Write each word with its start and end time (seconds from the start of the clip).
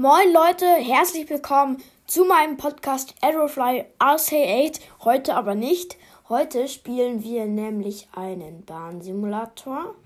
Moin 0.00 0.32
Leute, 0.32 0.64
herzlich 0.64 1.28
willkommen 1.28 1.82
zu 2.06 2.24
meinem 2.24 2.56
Podcast 2.56 3.16
Aerofly 3.20 3.84
RC8. 3.98 4.78
Heute 5.02 5.34
aber 5.34 5.56
nicht. 5.56 5.96
Heute 6.28 6.68
spielen 6.68 7.24
wir 7.24 7.46
nämlich 7.46 8.06
einen 8.12 8.64
Bahnsimulator. 8.64 9.96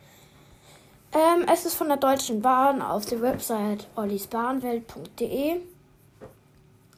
Ähm, 1.12 1.44
es 1.46 1.66
ist 1.66 1.74
von 1.74 1.88
der 1.88 1.98
Deutschen 1.98 2.40
Bahn 2.40 2.80
auf 2.80 3.04
der 3.04 3.20
Website 3.20 3.86
ollisbahnwelt.de. 3.94 5.60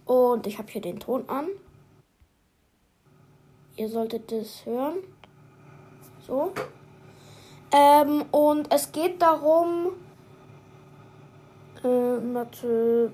Und 0.05 0.47
ich 0.47 0.59
habe 0.59 0.71
hier 0.71 0.83
den 0.83 1.01
Ton 1.01 1.29
an. 1.29 1.49
Ihr 3.75 3.89
solltet 3.89 4.31
es 4.31 4.65
hören. 4.65 4.99
So. 6.25 6.53
Ähm, 7.73 8.25
und 8.31 8.73
es 8.73 8.93
geht 8.93 9.21
darum, 9.21 9.95
äh, 11.85 12.21
Mathe. 12.21 13.13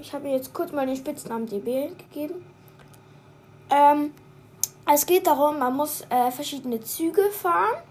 Ich 0.00 0.12
habe 0.12 0.24
mir 0.24 0.36
jetzt 0.36 0.52
kurz 0.54 0.72
mal 0.72 0.86
den 0.86 0.96
Spitznamen 0.96 1.46
DB 1.46 1.90
gegeben. 1.96 2.44
Ähm, 3.70 4.12
es 4.92 5.06
geht 5.06 5.26
darum, 5.26 5.58
man 5.58 5.76
muss 5.76 6.02
äh, 6.10 6.30
verschiedene 6.30 6.80
Züge 6.80 7.22
fahren. 7.30 7.82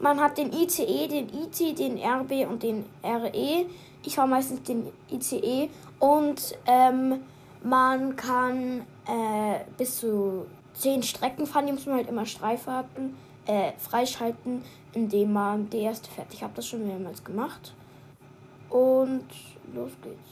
Man 0.00 0.20
hat 0.20 0.38
den 0.38 0.52
ICE, 0.52 1.08
den 1.08 1.28
IT, 1.28 1.78
den 1.78 1.98
RB 1.98 2.48
und 2.48 2.62
den 2.62 2.84
RE. 3.02 3.66
Ich 4.04 4.14
fahre 4.14 4.28
meistens 4.28 4.62
den 4.62 4.86
ICE 5.10 5.68
und 5.98 6.56
ähm, 6.66 7.20
man 7.64 8.14
kann 8.14 8.82
äh, 9.06 9.60
bis 9.76 9.98
zu 9.98 10.46
10 10.74 11.02
Strecken 11.02 11.46
fahren. 11.46 11.66
Die 11.66 11.72
muss 11.72 11.86
man 11.86 11.96
halt 11.96 12.08
immer 12.08 12.26
Streiffahrten 12.26 13.16
äh, 13.48 13.72
freischalten, 13.78 14.62
indem 14.92 15.32
man 15.32 15.68
die 15.70 15.78
erste 15.78 16.08
fährt. 16.10 16.32
Ich 16.32 16.42
habe 16.42 16.52
das 16.54 16.66
schon 16.66 16.86
mehrmals 16.86 17.24
gemacht. 17.24 17.74
Und 18.68 19.26
los 19.74 19.90
geht's. 20.02 20.30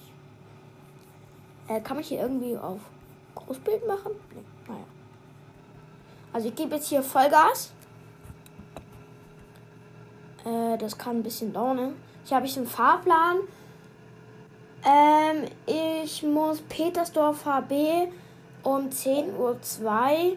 Äh, 1.68 1.80
kann 1.80 1.96
man 1.96 2.04
hier 2.04 2.20
irgendwie 2.20 2.56
auf 2.56 2.80
Großbild 3.34 3.86
machen? 3.88 4.12
Nee, 4.34 4.42
naja. 4.68 4.84
Also 6.32 6.48
ich 6.48 6.54
gebe 6.54 6.76
jetzt 6.76 6.88
hier 6.88 7.02
Vollgas. 7.02 7.72
Äh, 10.44 10.76
das 10.76 10.96
kann 10.96 11.16
ein 11.16 11.22
bisschen 11.22 11.52
dauern. 11.52 11.76
Ne? 11.76 11.92
Hier 12.24 12.36
habe 12.36 12.46
ich 12.46 12.56
einen 12.56 12.66
Fahrplan. 12.66 13.38
Ähm, 14.84 15.48
ich 16.04 16.22
muss 16.22 16.60
Petersdorf 16.60 17.46
HB 17.46 18.08
um 18.62 18.90
10.02 18.90 19.36
Uhr 19.38 20.36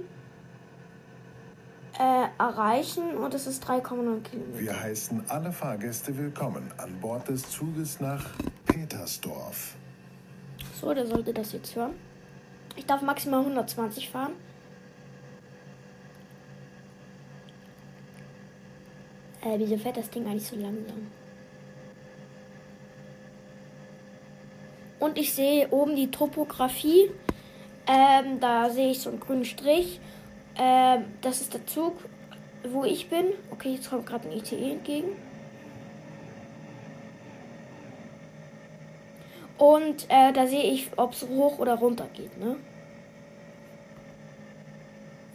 äh, 2.00 2.28
erreichen 2.38 3.18
und 3.18 3.34
es 3.34 3.46
ist 3.46 3.66
3,9 3.66 4.22
Kilometer. 4.24 4.60
Wir 4.60 4.80
heißen 4.80 5.26
alle 5.28 5.52
Fahrgäste 5.52 6.18
willkommen 6.18 6.72
an 6.78 6.98
Bord 7.02 7.28
des 7.28 7.50
Zuges 7.50 8.00
nach 8.00 8.26
Petersdorf. 8.66 9.76
So, 10.80 10.94
der 10.94 11.06
sollte 11.06 11.34
das 11.34 11.52
jetzt 11.52 11.76
hören. 11.76 11.94
Ich 12.78 12.86
darf 12.86 13.02
maximal 13.02 13.42
120 13.42 14.10
fahren. 14.10 14.32
Äh, 19.42 19.58
wieso 19.58 19.78
fährt 19.78 19.98
das 19.98 20.10
Ding 20.10 20.26
eigentlich 20.26 20.48
so 20.48 20.56
langsam? 20.56 21.08
Und 25.00 25.18
ich 25.18 25.34
sehe 25.34 25.70
oben 25.70 25.98
die 25.98 26.12
Topografie. 26.12 27.12
Ähm, 27.88 28.40
da 28.40 28.70
sehe 28.70 28.92
ich 28.92 29.00
so 29.00 29.10
einen 29.10 29.20
grünen 29.20 29.46
Strich. 29.46 30.00
Ähm, 30.60 31.06
das 31.22 31.40
ist 31.40 31.54
der 31.54 31.66
Zug, 31.66 31.96
wo 32.70 32.84
ich 32.84 33.10
bin. 33.10 33.28
Okay, 33.50 33.74
jetzt 33.76 33.90
kommt 33.90 34.06
gerade 34.06 34.28
ein 34.28 34.38
ICE 34.38 34.72
entgegen. 34.72 35.10
Und 39.58 40.06
äh, 40.10 40.34
da 40.34 40.48
sehe 40.48 40.64
ich, 40.64 40.90
ob 40.98 41.14
es 41.14 41.28
hoch 41.28 41.60
oder 41.60 41.76
runter 41.76 42.08
geht, 42.14 42.38
ne? 42.38 42.58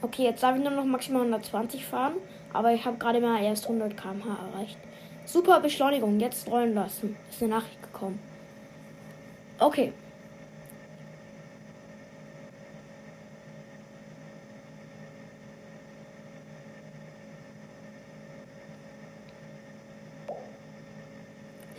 Okay, 0.03 0.25
jetzt 0.25 0.43
darf 0.43 0.57
ich 0.57 0.63
nur 0.63 0.73
noch 0.73 0.85
maximal 0.85 1.23
120 1.23 1.85
fahren, 1.85 2.15
aber 2.53 2.73
ich 2.73 2.85
habe 2.85 2.99
gerade 2.99 3.21
mal 3.21 3.43
erst 3.43 3.65
100 3.65 3.97
km/h 3.97 4.29
erreicht. 4.53 4.79
Super 5.25 5.61
Beschleunigung, 5.61 6.21
jetzt 6.21 6.47
rollen 6.51 6.75
lassen. 6.75 7.17
Ist 7.31 7.43
eine 7.43 7.55
Nachricht 7.55 7.83
gekommen. 7.83 8.21
Okay. 9.59 9.93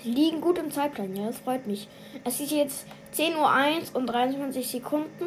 Liegen 0.06 0.42
gut 0.42 0.58
im 0.58 0.72
Zeitplan, 0.72 1.16
ja, 1.16 1.28
das 1.28 1.40
freut 1.40 1.68
mich. 1.68 1.88
Es 2.24 2.40
ist 2.40 2.52
jetzt 2.52 2.86
10.01 3.16 3.94
Uhr 3.94 3.96
und 3.96 4.08
23 4.08 4.68
Sekunden. 4.68 5.26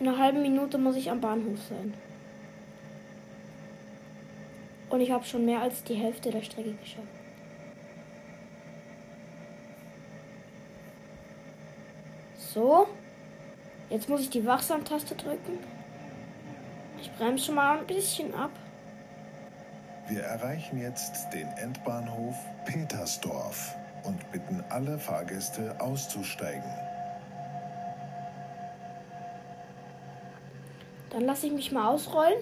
In 0.00 0.08
einer 0.08 0.18
halben 0.18 0.42
Minute 0.42 0.78
muss 0.78 0.96
ich 0.96 1.10
am 1.10 1.20
Bahnhof 1.20 1.58
sein. 1.68 1.94
Und 4.90 5.00
ich 5.00 5.10
habe 5.10 5.24
schon 5.24 5.44
mehr 5.44 5.60
als 5.60 5.84
die 5.84 5.94
Hälfte 5.94 6.30
der 6.30 6.42
Strecke 6.42 6.72
geschafft. 6.72 7.06
So. 12.34 12.86
Jetzt 13.90 14.08
muss 14.08 14.20
ich 14.20 14.30
die 14.30 14.44
Wachsamtaste 14.44 15.14
drücken. 15.14 15.58
Ich 17.00 17.10
bremse 17.12 17.46
schon 17.46 17.54
mal 17.54 17.78
ein 17.78 17.86
bisschen 17.86 18.34
ab. 18.34 18.50
Wir 20.08 20.22
erreichen 20.22 20.80
jetzt 20.80 21.34
den 21.34 21.48
Endbahnhof 21.58 22.34
Petersdorf 22.64 23.76
und 24.04 24.32
bitten 24.32 24.64
alle 24.70 24.98
Fahrgäste 24.98 25.78
auszusteigen. 25.78 26.70
Dann 31.10 31.26
lasse 31.26 31.48
ich 31.48 31.52
mich 31.52 31.72
mal 31.72 31.88
ausrollen. 31.88 32.38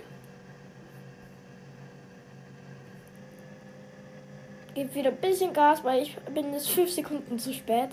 Gebe 4.75 4.95
wieder 4.95 5.11
ein 5.11 5.17
bisschen 5.17 5.53
Gas, 5.53 5.83
weil 5.83 6.03
ich 6.03 6.17
bin 6.35 6.53
jetzt 6.53 6.71
fünf 6.71 6.93
Sekunden 6.93 7.37
zu 7.37 7.53
spät. 7.53 7.89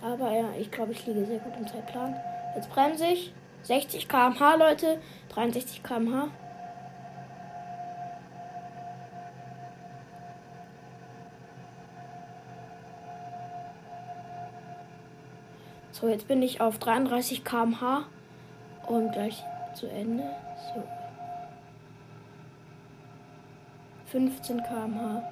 Aber 0.00 0.30
ja, 0.30 0.50
ich 0.56 0.70
glaube, 0.70 0.92
ich 0.92 1.04
liege 1.04 1.26
sehr 1.26 1.40
gut 1.40 1.54
im 1.58 1.66
Zeitplan. 1.66 2.14
Jetzt 2.54 2.70
bremse 2.70 3.06
ich. 3.06 3.32
60 3.64 4.08
km/h, 4.08 4.54
Leute. 4.54 5.00
63 5.30 5.82
km/h. 5.82 6.28
So, 15.94 16.08
jetzt 16.08 16.26
bin 16.26 16.42
ich 16.42 16.60
auf 16.60 16.78
33 16.80 17.44
km/h 17.44 18.06
und 18.88 19.12
gleich 19.12 19.44
zu 19.76 19.86
Ende. 19.86 20.24
So. 20.74 20.82
15 24.06 24.60
km/h. 24.64 25.22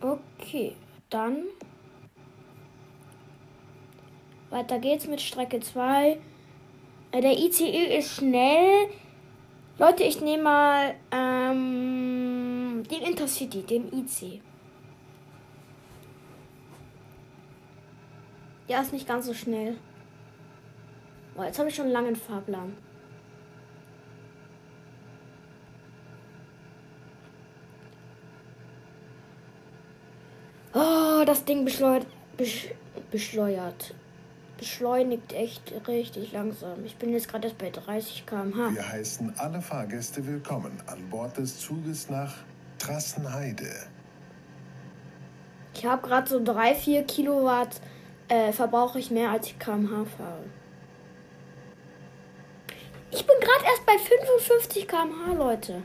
Okay, 0.00 0.74
dann 1.08 1.44
weiter 4.50 4.80
geht's 4.80 5.06
mit 5.06 5.20
Strecke 5.20 5.60
2. 5.60 6.18
Der 7.14 7.38
ICE 7.38 7.98
ist 7.98 8.16
schnell. 8.16 8.88
Leute, 9.78 10.02
ich 10.02 10.22
nehme 10.22 10.44
mal 10.44 10.94
ähm, 11.10 12.82
den 12.90 13.02
Intercity, 13.02 13.62
den 13.62 13.92
IC. 13.92 14.40
Ja, 18.66 18.80
ist 18.80 18.94
nicht 18.94 19.06
ganz 19.06 19.26
so 19.26 19.34
schnell. 19.34 19.76
Boah, 21.34 21.44
jetzt 21.44 21.58
habe 21.58 21.68
ich 21.68 21.74
schon 21.74 21.84
einen 21.84 21.92
langen 21.92 22.16
Fahrplan. 22.16 22.76
Oh, 30.74 31.24
das 31.26 31.44
Ding 31.44 31.66
beschleudert. 31.66 32.06
beschleudert 33.10 33.94
beschleunigt 34.62 35.32
echt 35.32 35.72
richtig 35.88 36.30
langsam. 36.30 36.84
Ich 36.84 36.94
bin 36.94 37.12
jetzt 37.12 37.26
gerade 37.26 37.48
erst 37.48 37.58
bei 37.58 37.70
30 37.70 38.26
km/h. 38.26 38.72
Wir 38.72 38.88
heißen 38.88 39.34
alle 39.36 39.60
Fahrgäste 39.60 40.24
willkommen 40.24 40.80
an 40.86 41.10
Bord 41.10 41.36
des 41.36 41.58
Zuges 41.58 42.08
nach 42.08 42.32
Trassenheide. 42.78 43.68
Ich 45.74 45.84
habe 45.84 46.06
gerade 46.06 46.28
so 46.28 46.38
3-4 46.38 47.02
Kilowatt 47.02 47.80
äh, 48.28 48.52
verbrauche 48.52 49.00
ich 49.00 49.10
mehr 49.10 49.30
als 49.30 49.48
ich 49.48 49.58
km/h 49.58 50.04
fahre. 50.16 50.44
Ich 53.10 53.26
bin 53.26 53.34
gerade 53.40 53.64
erst 53.64 53.84
bei 53.84 53.98
55 53.98 54.86
km/h, 54.86 55.32
Leute. 55.32 55.82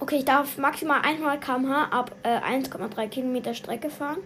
Okay, 0.00 0.16
ich 0.16 0.24
darf 0.24 0.56
maximal 0.56 1.02
100 1.02 1.38
km/h 1.38 1.84
ab 1.90 2.16
äh, 2.22 2.38
1,3 2.38 3.08
Kilometer 3.08 3.52
Strecke 3.52 3.90
fahren. 3.90 4.20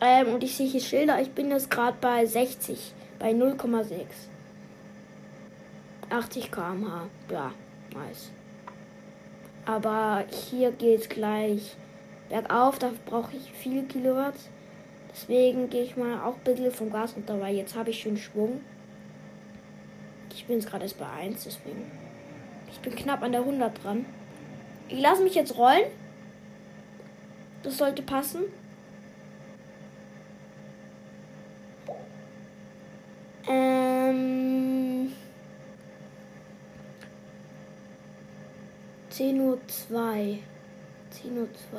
Ähm, 0.00 0.34
und 0.34 0.44
ich 0.44 0.56
sehe 0.56 0.68
hier 0.68 0.80
Schilder. 0.80 1.20
Ich 1.20 1.32
bin 1.32 1.50
jetzt 1.50 1.70
gerade 1.70 1.96
bei 2.00 2.24
60. 2.24 2.92
Bei 3.18 3.32
0,6. 3.32 4.04
80 6.10 6.50
km/h. 6.50 7.06
Ja, 7.30 7.52
nice. 7.92 8.30
Aber 9.66 10.24
hier 10.30 10.70
geht 10.72 11.00
es 11.00 11.08
gleich 11.08 11.76
bergauf. 12.28 12.78
Da 12.78 12.92
brauche 13.06 13.36
ich 13.36 13.52
viele 13.52 13.82
Kilowatt. 13.82 14.36
Deswegen 15.10 15.68
gehe 15.68 15.82
ich 15.82 15.96
mal 15.96 16.22
auch 16.22 16.36
ein 16.36 16.44
bisschen 16.44 16.70
vom 16.70 16.90
Gas 16.90 17.16
runter, 17.16 17.40
weil 17.40 17.56
jetzt 17.56 17.74
habe 17.74 17.90
ich 17.90 17.98
schön 17.98 18.16
Schwung. 18.16 18.60
Ich 20.32 20.46
bin 20.46 20.56
jetzt 20.56 20.70
gerade 20.70 20.84
erst 20.84 20.98
bei 20.98 21.08
1, 21.08 21.44
deswegen. 21.44 21.90
Ich 22.70 22.78
bin 22.78 22.94
knapp 22.94 23.22
an 23.22 23.32
der 23.32 23.40
100 23.40 23.82
dran. 23.82 24.06
Ich 24.88 25.00
lasse 25.00 25.22
mich 25.22 25.34
jetzt 25.34 25.56
rollen. 25.58 25.90
Das 27.62 27.76
sollte 27.76 28.02
passen. 28.02 28.44
Ähm. 33.48 35.12
10 39.18 39.40
Uhr 39.40 39.58
2. 39.66 40.38
10 41.10 41.38
Uhr 41.38 41.48
2. 41.70 41.78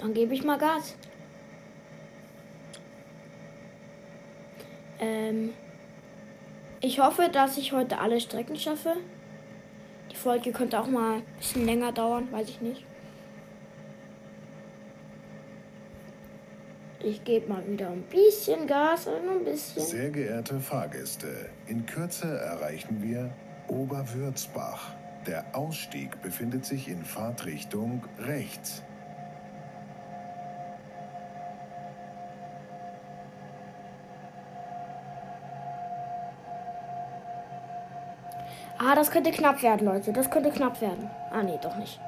Dann 0.00 0.12
gebe 0.12 0.34
ich 0.34 0.44
mal 0.44 0.58
Gas. 0.58 0.96
Ähm, 5.00 5.54
ich 6.82 7.00
hoffe, 7.00 7.30
dass 7.32 7.56
ich 7.56 7.72
heute 7.72 7.98
alle 7.98 8.20
Strecken 8.20 8.56
schaffe. 8.56 8.96
Die 10.10 10.16
Folge 10.16 10.52
könnte 10.52 10.78
auch 10.78 10.86
mal 10.86 11.16
ein 11.16 11.24
bisschen 11.38 11.64
länger 11.64 11.92
dauern, 11.92 12.30
weiß 12.30 12.50
ich 12.50 12.60
nicht. 12.60 12.84
Ich 17.06 17.22
gebe 17.22 17.52
mal 17.52 17.62
wieder 17.68 17.90
ein 17.90 18.02
bisschen 18.04 18.66
Gas, 18.66 19.06
also 19.06 19.28
ein 19.28 19.44
bisschen. 19.44 19.82
Sehr 19.82 20.08
geehrte 20.08 20.58
Fahrgäste, 20.58 21.50
in 21.66 21.84
Kürze 21.84 22.38
erreichen 22.38 23.02
wir 23.02 23.30
Oberwürzbach. 23.68 24.94
Der 25.26 25.44
Ausstieg 25.52 26.22
befindet 26.22 26.64
sich 26.64 26.88
in 26.88 27.04
Fahrtrichtung 27.04 28.04
rechts. 28.18 28.82
Ah, 38.78 38.94
das 38.94 39.10
könnte 39.10 39.30
knapp 39.30 39.62
werden, 39.62 39.86
Leute. 39.86 40.10
Das 40.14 40.30
könnte 40.30 40.50
knapp 40.50 40.80
werden. 40.80 41.10
Ah, 41.30 41.42
nee, 41.42 41.58
doch 41.62 41.76
nicht. 41.76 42.00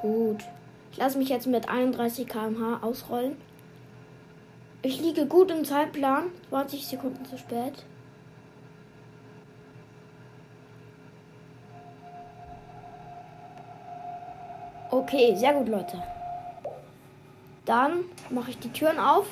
Gut. 0.00 0.44
Ich 0.92 0.98
lasse 0.98 1.18
mich 1.18 1.28
jetzt 1.28 1.48
mit 1.48 1.68
31 1.68 2.28
km/h 2.28 2.86
ausrollen. 2.86 3.36
Ich 4.84 5.00
liege 5.00 5.26
gut 5.26 5.50
im 5.52 5.64
Zeitplan. 5.64 6.24
20 6.48 6.86
Sekunden 6.86 7.24
zu 7.24 7.38
spät. 7.38 7.84
Okay, 14.90 15.36
sehr 15.36 15.54
gut, 15.54 15.68
Leute. 15.68 16.02
Dann 17.64 18.04
mache 18.30 18.50
ich 18.50 18.58
die 18.58 18.72
Türen 18.72 18.98
auf. 18.98 19.26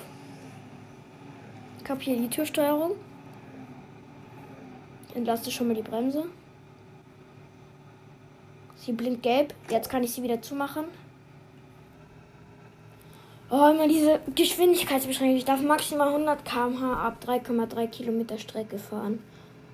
Ich 1.82 1.90
habe 1.90 2.00
hier 2.00 2.16
die 2.16 2.30
Türsteuerung. 2.30 2.92
Entlaste 5.14 5.50
schon 5.50 5.66
mal 5.66 5.74
die 5.74 5.82
Bremse. 5.82 6.26
Sie 8.76 8.92
blinkt 8.92 9.24
gelb. 9.24 9.52
Jetzt 9.68 9.90
kann 9.90 10.04
ich 10.04 10.12
sie 10.12 10.22
wieder 10.22 10.40
zumachen. 10.40 10.84
Oh, 13.52 13.68
immer 13.68 13.88
diese 13.88 14.20
Geschwindigkeitsbeschränkung. 14.32 15.36
Ich 15.36 15.44
darf 15.44 15.60
maximal 15.60 16.08
100 16.08 16.44
km/h 16.44 16.92
ab 16.92 17.16
3,3 17.26 17.88
Kilometer 17.88 18.38
Strecke 18.38 18.78
fahren. 18.78 19.20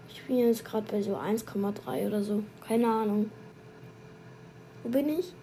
Ich 0.08 0.22
bin 0.22 0.38
jetzt 0.38 0.64
gerade 0.64 0.90
bei 0.90 1.02
so 1.02 1.16
1,3 1.16 2.06
oder 2.06 2.22
so. 2.22 2.42
Keine 2.66 2.86
Ahnung. 2.86 3.30
Wo 4.82 4.88
bin 4.88 5.18
ich? 5.18 5.34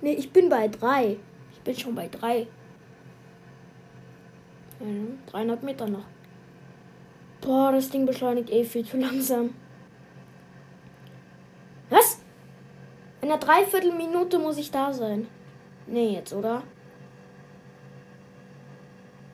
Ne, 0.00 0.14
ich 0.14 0.30
bin 0.30 0.48
bei 0.48 0.68
3. 0.68 1.16
Ich 1.52 1.60
bin 1.62 1.76
schon 1.76 1.96
bei 1.96 2.06
3. 2.06 2.46
300 5.26 5.62
Meter 5.64 5.88
noch. 5.88 6.04
Boah, 7.40 7.72
das 7.72 7.90
Ding 7.90 8.06
beschleunigt 8.06 8.50
eh 8.50 8.62
viel 8.62 8.84
zu 8.84 8.96
langsam. 8.96 9.54
Was? 11.90 12.20
In 13.22 13.28
einer 13.28 13.40
Dreiviertelminute 13.40 14.38
muss 14.38 14.56
ich 14.56 14.70
da 14.70 14.92
sein. 14.92 15.26
Nee, 15.88 16.10
jetzt, 16.10 16.32
oder? 16.34 16.62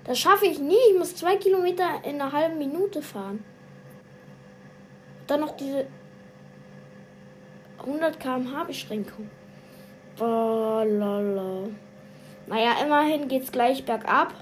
Das 0.05 0.19
schaffe 0.19 0.47
ich 0.47 0.61
nie. 0.61 0.77
Ich 0.93 0.99
muss 0.99 1.17
zwei 1.17 1.37
Kilometer 1.37 2.05
in 2.05 2.21
einer 2.21 2.33
halben 2.33 2.59
Minute 2.59 3.03
fahren. 3.03 3.45
Dann 5.27 5.41
noch 5.41 5.57
diese 5.57 5.87
100 7.79 8.21
km/h 8.21 8.65
Beschränkung. 8.65 9.31
Oh, 10.21 10.83
lala. 10.85 11.69
Naja, 12.47 12.73
immerhin 12.85 13.27
geht's 13.29 13.51
gleich 13.51 13.85
bergab. 13.85 14.33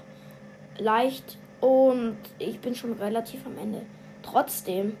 Leicht. 0.77 1.37
Und 1.61 2.17
ich 2.37 2.59
bin 2.59 2.75
schon 2.75 2.93
relativ 2.93 3.45
am 3.45 3.57
Ende. 3.57 3.85
Trotzdem. 4.21 4.97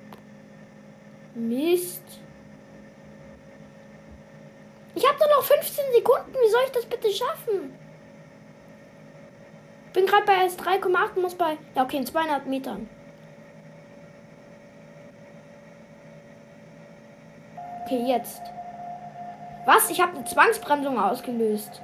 Mist. 1.35 2.03
Ich 4.95 5.07
habe 5.07 5.17
nur 5.17 5.37
noch 5.37 5.43
15 5.43 5.83
Sekunden. 5.95 6.33
Wie 6.33 6.49
soll 6.49 6.61
ich 6.65 6.71
das 6.71 6.85
bitte 6.85 7.09
schaffen? 7.11 7.77
Bin 9.93 10.05
gerade 10.05 10.25
bei 10.25 10.45
S3,8 10.45 11.19
muss 11.19 11.35
bei. 11.35 11.57
Ja, 11.75 11.83
okay, 11.83 11.97
in 11.97 12.05
200 12.05 12.47
Metern. 12.47 12.89
Okay, 17.85 18.03
jetzt. 18.05 18.41
Was? 19.65 19.89
Ich 19.89 20.01
habe 20.01 20.15
eine 20.15 20.25
Zwangsbremsung 20.25 20.99
ausgelöst. 20.99 21.81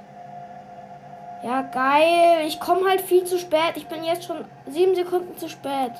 Ja, 1.42 1.62
geil. 1.62 2.46
Ich 2.46 2.60
komme 2.60 2.88
halt 2.88 3.00
viel 3.00 3.24
zu 3.24 3.38
spät. 3.38 3.76
Ich 3.76 3.86
bin 3.86 4.04
jetzt 4.04 4.24
schon 4.24 4.44
sieben 4.66 4.94
Sekunden 4.94 5.36
zu 5.38 5.48
spät. 5.48 5.92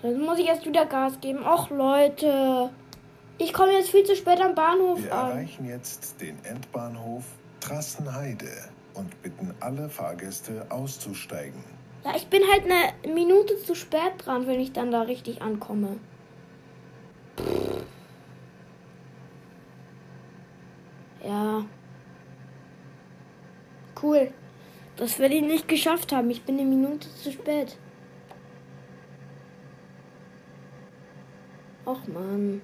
So, 0.00 0.08
jetzt 0.08 0.20
muss 0.20 0.38
ich 0.38 0.46
erst 0.46 0.64
wieder 0.64 0.86
Gas 0.86 1.20
geben. 1.20 1.44
Och, 1.44 1.70
Leute. 1.70 2.70
Ich 3.38 3.52
komme 3.52 3.72
jetzt 3.72 3.90
viel 3.90 4.04
zu 4.04 4.16
spät 4.16 4.40
am 4.40 4.54
Bahnhof 4.54 5.02
Wir 5.02 5.14
an. 5.14 5.30
erreichen 5.30 5.66
jetzt 5.68 6.20
den 6.20 6.36
Endbahnhof 6.44 7.24
Trassenheide 7.60 8.50
und 8.94 9.22
bitten 9.22 9.54
alle 9.60 9.88
Fahrgäste 9.88 10.66
auszusteigen. 10.70 11.62
Ja, 12.04 12.14
ich 12.16 12.28
bin 12.28 12.42
halt 12.50 12.64
eine 12.64 13.12
Minute 13.14 13.60
zu 13.62 13.74
spät 13.74 14.12
dran, 14.24 14.46
wenn 14.46 14.60
ich 14.60 14.72
dann 14.72 14.90
da 14.90 15.02
richtig 15.02 15.42
ankomme. 15.42 15.98
Ja. 21.24 21.64
Cool. 24.00 24.32
Das 24.96 25.18
werde 25.18 25.34
ich 25.34 25.42
nicht 25.42 25.68
geschafft 25.68 26.12
haben. 26.12 26.30
Ich 26.30 26.42
bin 26.42 26.58
eine 26.58 26.68
Minute 26.68 27.08
zu 27.22 27.32
spät. 27.32 27.76
Och 31.88 32.06
man. 32.06 32.60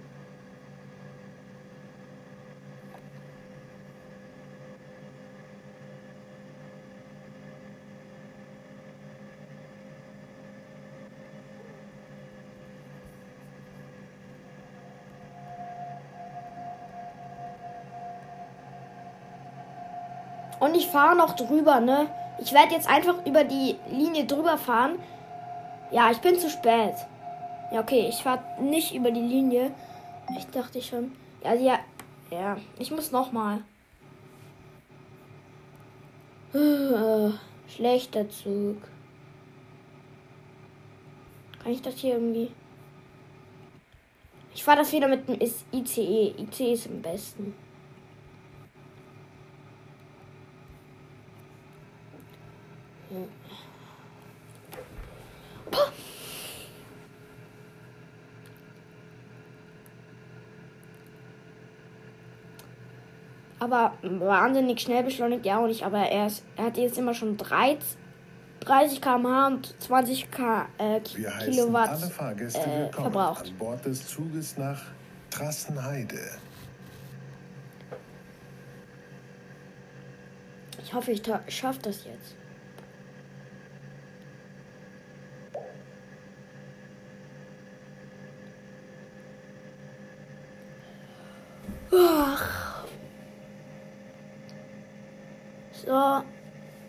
Und 20.61 20.77
ich 20.77 20.89
fahre 20.89 21.17
noch 21.17 21.35
drüber, 21.35 21.81
ne? 21.81 22.09
Ich 22.41 22.53
werde 22.53 22.75
jetzt 22.75 22.91
einfach 22.91 23.25
über 23.25 23.45
die 23.45 23.79
Linie 23.91 24.27
drüber 24.27 24.59
fahren. 24.59 24.99
Ja, 25.91 26.11
ich 26.11 26.19
bin 26.19 26.39
zu 26.39 26.51
spät. 26.51 26.95
Ja, 27.75 27.81
okay, 27.81 28.07
ich 28.09 28.23
fahre 28.23 28.63
nicht 28.63 28.95
über 28.95 29.11
die 29.11 29.21
Linie. 29.21 29.75
Ich 30.39 30.47
dachte 30.47 30.81
schon. 30.81 31.11
Ja, 31.43 31.55
ja, 31.55 31.81
ja. 32.31 32.57
Ich 32.79 32.93
muss 32.93 33.11
noch 33.11 33.33
mal. 33.33 33.65
Äh, 36.53 37.31
Schlechter 37.69 38.31
Zug. 38.31 38.77
Kann 41.61 41.73
ich 41.73 41.83
das 41.83 41.97
hier 41.97 42.15
irgendwie? 42.15 42.53
Ich 44.55 44.63
fahre 44.63 44.79
das 44.79 44.93
wieder 44.93 45.09
mit 45.09 45.27
dem 45.27 45.41
ICE. 45.41 46.33
ICE 46.39 46.73
ist 46.75 46.87
am 46.87 47.03
besten. 47.03 47.57
Aber 63.65 63.95
wahnsinnig 64.03 64.81
schnell 64.81 65.03
beschleunigt 65.03 65.45
ja 65.47 65.59
auch 65.59 65.67
nicht. 65.67 65.85
Aber 65.85 65.99
er, 65.99 66.27
ist, 66.27 66.45
er 66.57 66.67
hat 66.67 66.77
jetzt 66.77 66.99
immer 66.99 67.15
schon 67.15 67.37
30, 67.37 67.79
30 68.61 69.01
km/h 69.01 69.47
und 69.49 69.75
20 69.83 70.31
K, 70.31 70.67
äh, 70.79 71.01
Wir 71.15 71.31
Kilowatt 71.31 71.89
alle 71.91 72.07
Fahrgäste 72.11 72.61
äh, 72.61 72.65
willkommen 72.85 73.13
verbraucht. 73.13 73.47
an 73.49 73.59
Bord 73.59 73.85
des 73.85 74.07
Zuges 74.09 74.57
nach 74.57 74.81
Trassenheide. 75.31 76.19
Ich 80.83 80.93
hoffe, 80.95 81.13
ich 81.13 81.23
ta- 81.23 81.41
schaff 81.49 81.79
das 81.79 82.05
jetzt. 82.05 82.37
Ach. 91.93 92.85
So, 95.85 95.93
ab 95.93 96.25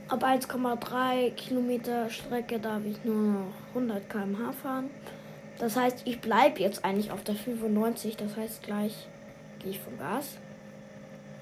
1,3 0.10 1.32
Kilometer 1.32 2.10
Strecke 2.10 2.60
darf 2.60 2.86
ich 2.86 3.04
nur 3.04 3.16
noch 3.16 3.54
100 3.70 4.10
km/h 4.10 4.54
fahren. 4.54 4.90
Das 5.60 5.76
heißt, 5.76 6.04
ich 6.06 6.22
bleibe 6.22 6.62
jetzt 6.62 6.86
eigentlich 6.86 7.12
auf 7.12 7.24
der 7.24 7.36
95. 7.36 8.16
Das 8.16 8.38
heißt, 8.38 8.64
gleich 8.64 9.08
gehe 9.60 9.72
ich 9.72 9.80
vom 9.80 9.98
Gas. 9.98 10.38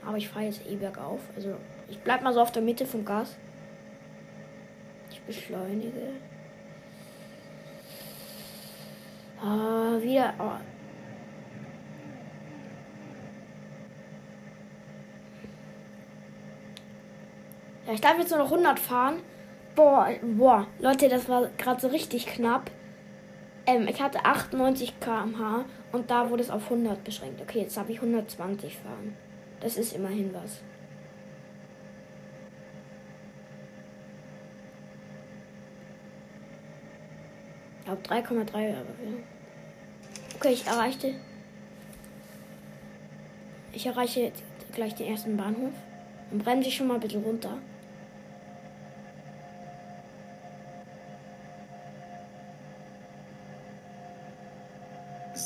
Aber 0.06 0.18
ich 0.18 0.30
fahre 0.30 0.46
jetzt 0.46 0.66
eh 0.68 0.76
bergauf. 0.76 1.20
Also 1.36 1.56
ich 1.90 2.00
bleib 2.00 2.24
mal 2.24 2.34
so 2.34 2.42
auf 2.42 2.52
der 2.52 2.62
Mitte 2.62 2.86
vom 2.86 3.06
Gas. 3.06 3.36
Ich 5.12 5.22
beschleunige. 5.22 6.14
Ah, 9.42 10.02
wieder. 10.02 10.34
Oh. 10.40 10.73
Ich 17.94 18.02
darf 18.02 18.18
jetzt 18.18 18.30
nur 18.30 18.40
noch 18.40 18.52
100 18.52 18.80
fahren. 18.80 19.20
Boah, 19.76 20.10
boah, 20.22 20.68
Leute, 20.80 21.10
das 21.10 21.28
war 21.28 21.48
gerade 21.58 21.82
so 21.82 21.88
richtig 21.88 22.28
knapp. 22.28 22.70
Ähm, 23.66 23.88
ich 23.88 24.02
hatte 24.02 24.26
98 24.26 25.00
km/h 25.00 25.66
und 25.92 26.12
da 26.12 26.30
wurde 26.30 26.44
es 26.44 26.50
auf 26.50 26.66
100 26.66 27.04
beschränkt. 27.04 27.42
Okay, 27.42 27.62
jetzt 27.62 27.78
habe 27.78 27.92
ich 27.92 27.98
120 27.98 28.78
fahren. 28.78 29.16
Das 29.62 29.78
ist 29.78 29.94
immerhin 29.94 30.34
was. 30.34 30.62
Ich 37.80 37.86
glaube 37.86 38.02
3,3 38.02 38.52
aber 38.52 38.60
ja. 38.60 39.18
Okay, 40.36 40.54
ich 40.54 40.68
erreichte. 40.68 41.16
Ich 43.72 43.86
erreiche 43.86 44.22
jetzt 44.22 44.44
gleich 44.74 44.96
den 44.96 45.08
ersten 45.08 45.38
Bahnhof. 45.38 45.74
Und 46.32 46.44
bremse 46.44 46.68
ich 46.68 46.76
schon 46.76 46.88
mal 46.88 46.96
ein 46.96 47.00
bisschen 47.00 47.24
runter. 47.24 47.58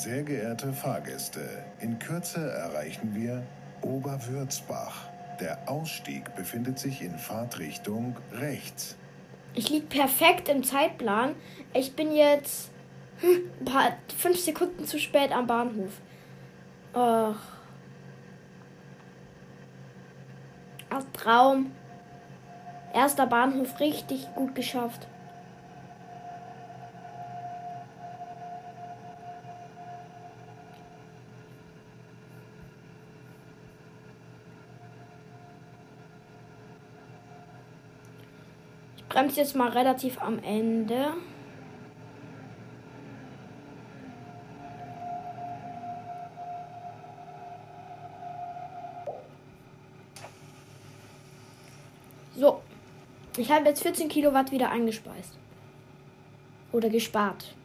Sehr 0.08 0.22
geehrte 0.22 0.72
Fahrgäste, 0.72 1.46
in 1.80 1.98
Kürze 1.98 2.40
erreichen 2.40 3.14
wir 3.14 3.42
Oberwürzbach. 3.82 5.06
Der 5.38 5.68
Ausstieg 5.68 6.34
befindet 6.34 6.78
sich 6.78 7.02
in 7.02 7.18
Fahrtrichtung 7.18 8.16
rechts. 8.32 8.96
Ich 9.52 9.68
liege 9.68 9.84
perfekt 9.84 10.48
im 10.48 10.64
Zeitplan. 10.64 11.34
Ich 11.74 11.94
bin 11.94 12.16
jetzt 12.16 12.70
hm, 13.20 13.50
ein 13.60 13.64
paar 13.66 13.98
fünf 14.16 14.40
Sekunden 14.40 14.86
zu 14.86 14.98
spät 14.98 15.30
am 15.30 15.46
Bahnhof. 15.46 16.00
Ach. 16.94 17.36
Ach, 20.88 21.04
Traum. 21.12 21.70
Erster 22.94 23.26
Bahnhof 23.26 23.78
richtig 23.78 24.26
gut 24.34 24.54
geschafft. 24.54 25.06
Bremse 39.18 39.40
jetzt 39.40 39.56
mal 39.56 39.70
relativ 39.70 40.22
am 40.22 40.38
Ende. 40.44 41.12
So. 52.36 52.62
Ich 53.36 53.50
habe 53.50 53.64
jetzt 53.64 53.82
14 53.82 54.08
Kilowatt 54.08 54.52
wieder 54.52 54.70
eingespeist. 54.70 55.36
Oder 56.70 56.88
gespart. 56.88 57.56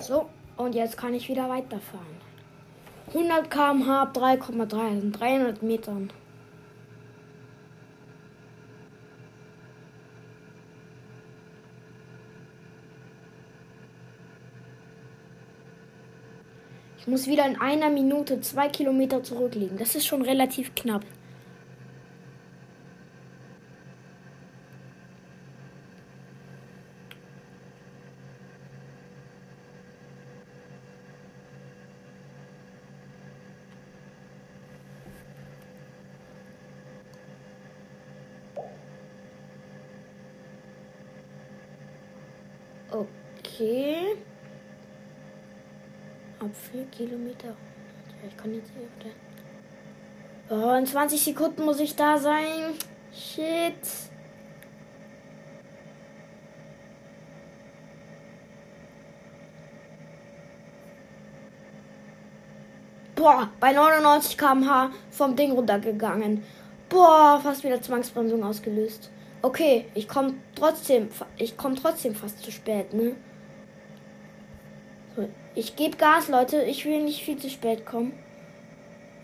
So. 0.00 0.28
Und 0.56 0.76
jetzt 0.76 0.96
kann 0.96 1.14
ich 1.14 1.28
wieder 1.28 1.48
weiterfahren. 1.48 2.22
100 3.08 3.50
km/h 3.50 4.02
ab 4.02 4.16
3,3, 4.16 5.00
sind 5.00 5.20
300 5.20 5.62
Metern. 5.64 6.12
Ich 17.02 17.08
muss 17.08 17.26
wieder 17.26 17.44
in 17.46 17.60
einer 17.60 17.90
Minute 17.90 18.40
zwei 18.42 18.68
Kilometer 18.68 19.24
zurücklegen. 19.24 19.76
Das 19.76 19.96
ist 19.96 20.06
schon 20.06 20.22
relativ 20.22 20.72
knapp. 20.76 21.04
Okay. 42.92 44.16
Ab 46.38 46.50
4 46.72 46.81
Kilometer. 46.92 47.56
Ich 48.28 48.36
kann 48.36 48.54
jetzt 48.54 48.70
hier. 48.76 49.12
Oh, 50.48 50.74
in 50.74 50.86
20 50.86 51.20
Sekunden 51.20 51.64
muss 51.64 51.80
ich 51.80 51.96
da 51.96 52.18
sein. 52.18 52.74
Shit. 53.12 53.74
Boah, 63.14 63.50
bei 63.60 63.72
99 63.72 64.36
km/h 64.36 64.90
vom 65.10 65.36
Ding 65.36 65.52
runtergegangen. 65.52 66.42
Boah, 66.88 67.40
fast 67.42 67.64
wieder 67.64 67.80
Zwangsbremsung 67.80 68.42
ausgelöst. 68.44 69.10
Okay, 69.42 69.86
ich 69.94 70.08
komme 70.08 70.34
trotzdem, 70.54 71.08
ich 71.36 71.56
komme 71.56 71.76
trotzdem 71.76 72.14
fast 72.14 72.42
zu 72.42 72.50
spät, 72.50 72.92
ne? 72.92 73.16
Ich 75.54 75.76
gebe 75.76 75.96
Gas, 75.96 76.28
Leute. 76.28 76.62
Ich 76.62 76.84
will 76.86 77.02
nicht 77.02 77.22
viel 77.22 77.38
zu 77.38 77.50
spät 77.50 77.84
kommen. 77.84 78.12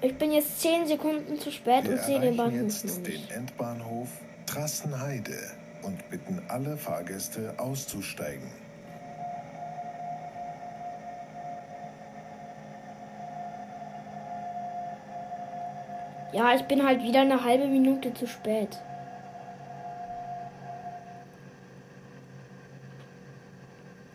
Ich 0.02 0.16
bin 0.16 0.30
jetzt 0.30 0.60
10 0.60 0.86
Sekunden 0.86 1.40
zu 1.40 1.50
spät 1.50 1.84
Wir 1.84 1.92
und 1.92 2.00
sehe 2.02 2.20
den 2.20 2.36
Bahnhof 2.36 2.60
jetzt 2.60 3.06
den. 3.06 3.30
Endbahnhof 3.30 4.08
Trassenheide 4.46 5.38
und 5.82 6.08
bitten 6.10 6.40
alle 6.48 6.76
Fahrgäste 6.76 7.54
auszusteigen. 7.58 8.48
Ja, 16.32 16.54
ich 16.54 16.62
bin 16.62 16.86
halt 16.86 17.02
wieder 17.02 17.22
eine 17.22 17.42
halbe 17.42 17.66
Minute 17.66 18.12
zu 18.12 18.26
spät. 18.26 18.78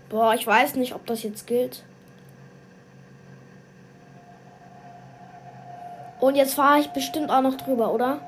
Boah, 0.10 0.36
ich 0.36 0.46
weiß 0.46 0.76
nicht, 0.76 0.94
ob 0.94 1.08
das 1.08 1.24
jetzt 1.24 1.48
gilt. 1.48 1.84
Und 6.24 6.36
jetzt 6.36 6.54
fahre 6.54 6.80
ich 6.80 6.88
bestimmt 6.88 7.30
auch 7.30 7.42
noch 7.42 7.58
drüber, 7.58 7.94
oder? 7.94 8.22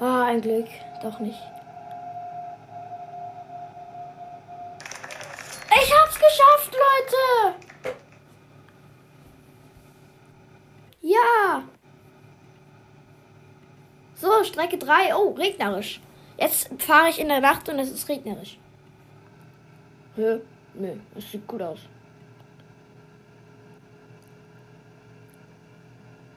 Ah, 0.00 0.24
ein 0.24 0.40
Glück. 0.40 0.66
Doch 1.02 1.20
nicht. 1.20 1.38
Ich 5.82 5.92
hab's 5.94 6.18
geschafft, 6.18 6.72
Leute! 6.72 7.92
Ja! 11.02 11.64
So, 14.14 14.42
Strecke 14.42 14.78
3. 14.78 15.14
Oh, 15.14 15.32
regnerisch. 15.32 16.00
Jetzt 16.38 16.70
fahre 16.78 17.10
ich 17.10 17.20
in 17.20 17.28
der 17.28 17.40
Nacht 17.40 17.68
und 17.68 17.78
es 17.78 17.90
ist 17.90 18.08
regnerisch. 18.08 18.58
Hä? 20.16 20.40
Nö, 20.72 20.96
das 21.14 21.30
sieht 21.30 21.46
gut 21.46 21.60
aus. 21.60 21.80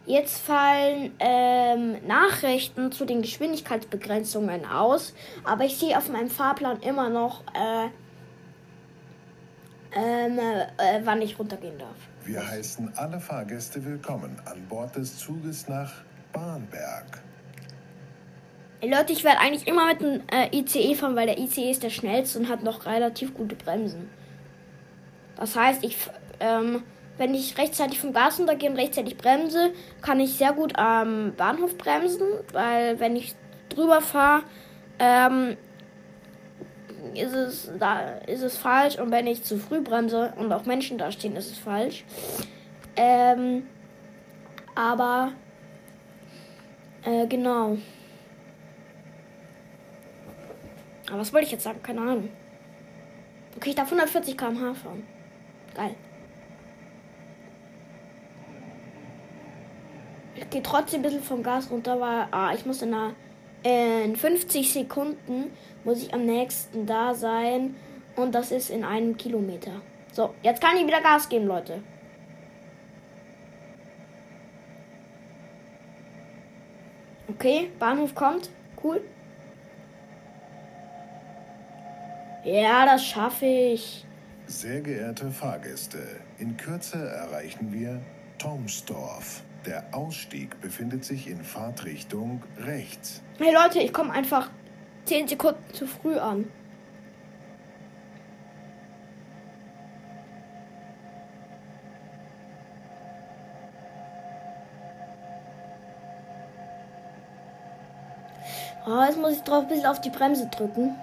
Jetzt 0.08 0.38
fallen 0.38 1.12
ähm, 1.20 1.98
Nachrichten 2.08 2.94
zu 2.94 3.04
den 3.04 3.22
Geschwindigkeitsbegrenzungen 3.22 4.66
aus, 4.66 5.14
aber 5.44 5.66
ich 5.66 5.76
sehe 5.76 5.98
auf 5.98 6.08
meinem 6.08 6.30
Fahrplan 6.30 6.80
immer 6.80 7.10
noch, 7.10 7.44
äh, 7.54 7.90
ähm, 9.92 10.40
äh, 10.40 11.02
wann 11.04 11.22
ich 11.22 11.38
runtergehen 11.38 11.78
darf. 11.78 11.98
Wir 12.24 12.48
heißen 12.48 12.94
alle 12.96 13.20
Fahrgäste 13.20 13.84
willkommen 13.84 14.42
an 14.46 14.66
Bord 14.70 14.96
des 14.96 15.18
Zuges 15.18 15.68
nach 15.68 15.92
Bahnberg. 16.32 17.22
Leute, 18.82 19.12
ich 19.12 19.26
werde 19.26 19.40
eigentlich 19.40 19.68
immer 19.68 19.88
mit 19.88 20.00
dem 20.00 20.22
äh, 20.32 20.58
ICE 20.58 20.96
fahren, 20.96 21.18
weil 21.18 21.28
der 21.28 21.38
ICE 21.38 21.70
ist 21.70 21.84
der 21.84 21.90
schnellste 21.90 22.40
und 22.40 22.48
hat 22.48 22.64
noch 22.64 22.86
relativ 22.86 23.34
gute 23.34 23.56
Bremsen. 23.56 24.10
Das 25.36 25.54
heißt, 25.54 25.84
ich, 25.84 25.98
ähm, 26.40 26.84
wenn 27.18 27.34
ich 27.34 27.58
rechtzeitig 27.58 28.00
vom 28.00 28.14
Gas 28.14 28.40
runtergehe 28.40 28.70
und 28.70 28.78
rechtzeitig 28.78 29.18
bremse, 29.18 29.72
kann 30.02 30.20
ich 30.20 30.38
sehr 30.38 30.54
gut 30.54 30.78
am 30.78 31.34
Bahnhof 31.36 31.78
bremsen, 31.78 32.28
weil 32.54 33.00
wenn 33.00 33.16
ich 33.16 33.36
drüber 33.70 34.02
fahre, 34.02 34.44
ähm, 35.00 35.58
ist 37.14 37.34
es, 37.34 37.72
da 37.80 38.18
ist 38.28 38.42
es 38.42 38.58
falsch 38.58 38.98
und 38.98 39.12
wenn 39.12 39.28
ich 39.28 39.44
zu 39.44 39.58
früh 39.58 39.82
bremse 39.82 40.34
und 40.38 40.52
auch 40.52 40.66
Menschen 40.66 40.98
da 40.98 41.12
stehen, 41.12 41.36
ist 41.36 41.52
es 41.52 41.58
falsch. 41.58 42.04
Ähm, 42.96 43.68
aber 44.76 45.32
äh, 47.04 47.26
genau. 47.28 47.78
Aber 51.10 51.20
was 51.20 51.32
wollte 51.32 51.46
ich 51.46 51.52
jetzt 51.52 51.64
sagen? 51.64 51.82
Keine 51.82 52.02
Ahnung. 52.02 52.30
Okay, 53.56 53.70
ich 53.70 53.76
darf 53.76 53.88
140 53.88 54.38
km/h 54.38 54.74
fahren. 54.74 55.08
Geil. 55.74 55.96
Ich 60.38 60.50
gehe 60.52 60.64
trotzdem 60.64 61.00
ein 61.00 61.04
bisschen 61.04 61.24
vom 61.24 61.44
Gas 61.44 61.72
runter, 61.72 62.00
weil 62.00 62.28
ah, 62.32 62.54
ich 62.54 62.66
muss 62.66 62.82
in, 62.82 62.94
einer, 62.94 63.14
in 63.64 64.16
50 64.16 64.72
Sekunden 64.72 65.52
muss 65.84 66.04
ich 66.04 66.14
am 66.14 66.26
nächsten 66.26 66.86
da 66.86 67.14
sein. 67.14 67.76
Und 68.16 68.34
das 68.34 68.52
ist 68.52 68.70
in 68.70 68.84
einem 68.84 69.18
Kilometer. 69.18 69.82
So, 70.12 70.34
jetzt 70.42 70.62
kann 70.62 70.78
ich 70.78 70.86
wieder 70.86 71.02
Gas 71.02 71.30
geben, 71.30 71.46
Leute. 71.46 71.82
Okay, 77.28 77.70
Bahnhof 77.78 78.16
kommt. 78.16 78.50
Cool. 78.84 79.02
Ja, 82.44 82.86
das 82.86 83.06
schaffe 83.06 83.46
ich. 83.46 84.06
Sehr 84.46 84.82
geehrte 84.82 85.30
Fahrgäste, 85.30 86.00
in 86.40 86.56
Kürze 86.56 86.98
erreichen 86.98 87.74
wir 87.74 88.00
Tomsdorf. 88.38 89.44
Der 89.66 89.84
Ausstieg 89.92 90.62
befindet 90.62 91.04
sich 91.04 91.28
in 91.30 91.44
Fahrtrichtung 91.44 92.44
rechts. 92.58 93.22
Hey 93.38 93.54
Leute, 93.54 93.80
ich 93.80 93.92
komme 93.92 94.14
einfach 94.14 94.50
10 95.06 95.28
Sekunden 95.28 95.74
zu 95.74 95.88
früh 95.88 96.18
an. 96.18 96.46
Oh, 108.90 109.04
jetzt 109.06 109.20
muss 109.20 109.34
ich 109.34 109.42
drauf 109.44 109.64
ein 109.64 109.68
bisschen 109.68 109.86
auf 109.86 110.00
die 110.00 110.10
Bremse 110.10 110.48
drücken. 110.48 110.96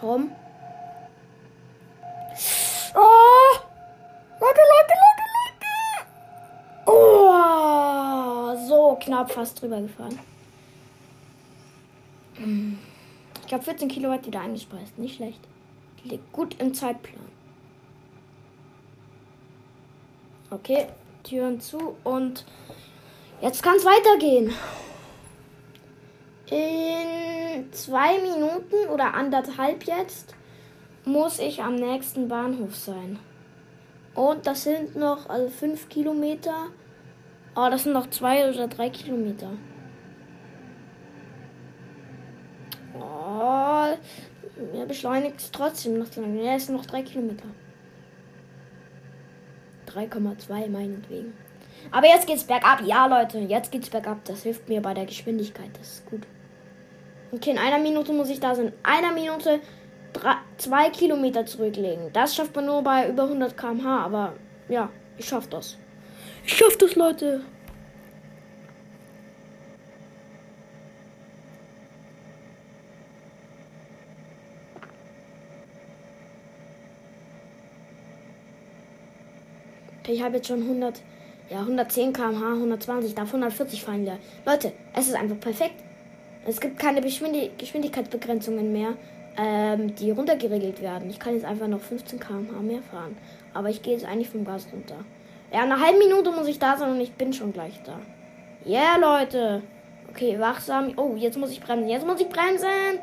Komm. 0.00 0.32
Knapp 9.14 9.30
fast 9.30 9.62
drüber 9.62 9.80
gefahren. 9.80 10.18
Ich 12.36 13.46
glaube 13.46 13.62
14 13.62 13.88
Kilowatt 13.88 14.26
wieder 14.26 14.40
eingespeist. 14.40 14.98
Nicht 14.98 15.14
schlecht. 15.16 15.38
Liegt 16.02 16.32
gut 16.32 16.60
im 16.60 16.74
Zeitplan. 16.74 17.28
Okay, 20.50 20.88
Türen 21.22 21.60
zu 21.60 21.94
und 22.02 22.44
jetzt 23.40 23.62
kann 23.62 23.76
es 23.76 23.84
weitergehen. 23.84 24.52
In 26.50 27.72
zwei 27.72 28.18
Minuten 28.18 28.90
oder 28.92 29.14
anderthalb 29.14 29.84
jetzt 29.84 30.34
muss 31.04 31.38
ich 31.38 31.62
am 31.62 31.76
nächsten 31.76 32.26
Bahnhof 32.26 32.74
sein. 32.74 33.20
Und 34.16 34.44
das 34.48 34.64
sind 34.64 34.96
noch 34.96 35.28
also 35.28 35.48
fünf 35.50 35.88
Kilometer. 35.88 36.70
Oh, 37.56 37.68
das 37.70 37.84
sind 37.84 37.92
noch 37.92 38.10
zwei 38.10 38.50
oder 38.50 38.66
drei 38.66 38.90
Kilometer. 38.90 39.50
Oh, 42.98 43.86
er 44.74 44.86
beschleunigt 44.86 45.38
es 45.38 45.50
trotzdem 45.50 45.98
noch 45.98 46.10
zu 46.10 46.20
lange. 46.20 46.44
Ja, 46.44 46.54
es 46.54 46.66
sind 46.66 46.76
noch 46.76 46.86
drei 46.86 47.02
Kilometer. 47.02 47.46
3,2 49.88 50.68
meinetwegen. 50.68 51.34
Aber 51.90 52.08
jetzt 52.08 52.26
geht's 52.26 52.44
bergab. 52.44 52.82
Ja, 52.84 53.06
Leute, 53.06 53.38
jetzt 53.38 53.70
geht's 53.70 53.90
bergab. 53.90 54.24
Das 54.24 54.42
hilft 54.42 54.68
mir 54.68 54.80
bei 54.80 54.94
der 54.94 55.06
Geschwindigkeit. 55.06 55.70
Das 55.78 55.94
ist 55.94 56.06
gut. 56.06 56.22
Okay, 57.32 57.50
in 57.50 57.58
einer 57.58 57.78
Minute 57.78 58.12
muss 58.12 58.30
ich 58.30 58.40
da 58.40 58.54
sein. 58.54 58.66
In 58.66 58.72
einer 58.82 59.12
Minute 59.12 59.60
drei, 60.12 60.34
zwei 60.56 60.90
Kilometer 60.90 61.46
zurücklegen. 61.46 62.12
Das 62.12 62.34
schafft 62.34 62.54
man 62.56 62.66
nur 62.66 62.82
bei 62.82 63.08
über 63.08 63.24
100 63.24 63.56
km/h. 63.56 64.04
Aber 64.04 64.34
ja, 64.68 64.90
ich 65.18 65.28
schaff 65.28 65.48
das. 65.48 65.78
Ich 66.46 66.58
schaff 66.58 66.76
das, 66.76 66.94
Leute. 66.94 67.40
Ich 80.06 80.22
habe 80.22 80.36
jetzt 80.36 80.48
schon 80.48 80.60
100, 80.62 81.00
ja 81.48 81.60
110 81.60 82.12
km/h, 82.12 82.52
120, 82.52 83.14
darf 83.14 83.28
140 83.28 83.82
fahren 83.82 84.02
wieder. 84.02 84.18
Leute, 84.44 84.72
es 84.94 85.08
ist 85.08 85.14
einfach 85.14 85.40
perfekt. 85.40 85.82
Es 86.46 86.60
gibt 86.60 86.78
keine 86.78 87.00
Geschwindig 87.00 87.56
Geschwindigkeitsbegrenzungen 87.56 88.70
mehr, 88.70 88.98
ähm, 89.38 89.94
die 89.94 90.10
runtergeregelt 90.10 90.82
werden. 90.82 91.08
Ich 91.08 91.18
kann 91.18 91.34
jetzt 91.34 91.46
einfach 91.46 91.68
noch 91.68 91.80
15 91.80 92.20
km/h 92.20 92.60
mehr 92.60 92.82
fahren. 92.82 93.16
Aber 93.54 93.70
ich 93.70 93.82
gehe 93.82 93.94
jetzt 93.94 94.04
eigentlich 94.04 94.28
vom 94.28 94.44
Gas 94.44 94.66
runter. 94.70 94.98
Ja, 95.52 95.62
eine 95.62 95.80
halbe 95.80 95.98
Minute 95.98 96.30
muss 96.32 96.48
ich 96.48 96.58
da 96.58 96.76
sein 96.76 96.90
und 96.90 97.00
ich 97.00 97.12
bin 97.14 97.32
schon 97.32 97.52
gleich 97.52 97.80
da. 97.84 97.98
Yeah, 98.66 98.96
Leute. 98.96 99.62
Okay, 100.10 100.38
wachsam. 100.38 100.92
Oh, 100.96 101.14
jetzt 101.16 101.36
muss 101.36 101.50
ich 101.50 101.60
bremsen. 101.60 101.88
Jetzt 101.88 102.06
muss 102.06 102.20
ich 102.20 102.28
bremsen. 102.28 102.98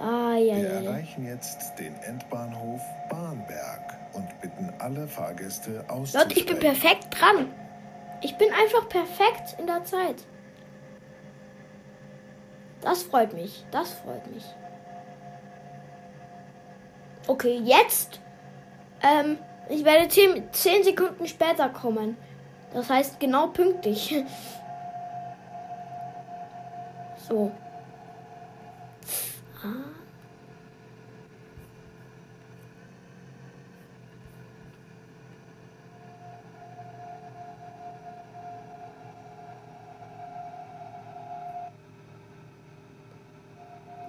Ah, 0.00 0.36
ja, 0.36 0.56
Wir 0.56 0.62
ja, 0.62 0.90
erreichen 0.90 1.26
jetzt 1.26 1.78
den 1.78 1.94
Endbahnhof 2.02 2.80
Bahnberg 3.10 3.96
und 4.12 4.40
bitten 4.40 4.72
alle 4.78 5.08
Fahrgäste 5.08 5.84
aus. 5.88 6.14
Leute, 6.14 6.38
ich 6.38 6.46
bin 6.46 6.58
perfekt 6.58 7.08
dran. 7.10 7.52
Ich 8.20 8.36
bin 8.36 8.48
einfach 8.52 8.88
perfekt 8.88 9.56
in 9.58 9.66
der 9.66 9.84
Zeit. 9.84 10.16
Das 12.80 13.02
freut 13.02 13.32
mich. 13.34 13.64
Das 13.70 13.92
freut 13.94 14.26
mich. 14.32 14.44
Okay, 17.26 17.60
jetzt. 17.64 18.20
Ähm, 19.02 19.38
ich 19.70 19.84
werde 19.84 20.08
10, 20.08 20.52
10 20.52 20.84
Sekunden 20.84 21.26
später 21.26 21.68
kommen. 21.68 22.16
Das 22.72 22.88
heißt 22.90 23.20
genau 23.20 23.48
pünktlich. 23.48 24.24
So. 27.28 27.52
Ah. 29.62 29.98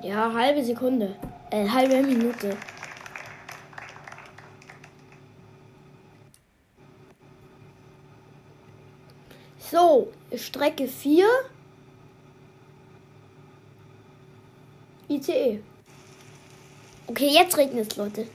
Ja, 0.01 0.33
halbe 0.33 0.63
Sekunde. 0.63 1.15
Äh, 1.51 1.67
halbe 1.67 2.01
Minute. 2.01 2.55
So, 9.69 10.12
Strecke 10.36 10.88
4. 10.88 11.27
ICE. 15.10 15.60
Okay, 17.08 17.29
jetzt 17.32 17.58
regnet 17.58 17.91
es, 17.91 17.97
Leute. 17.97 18.27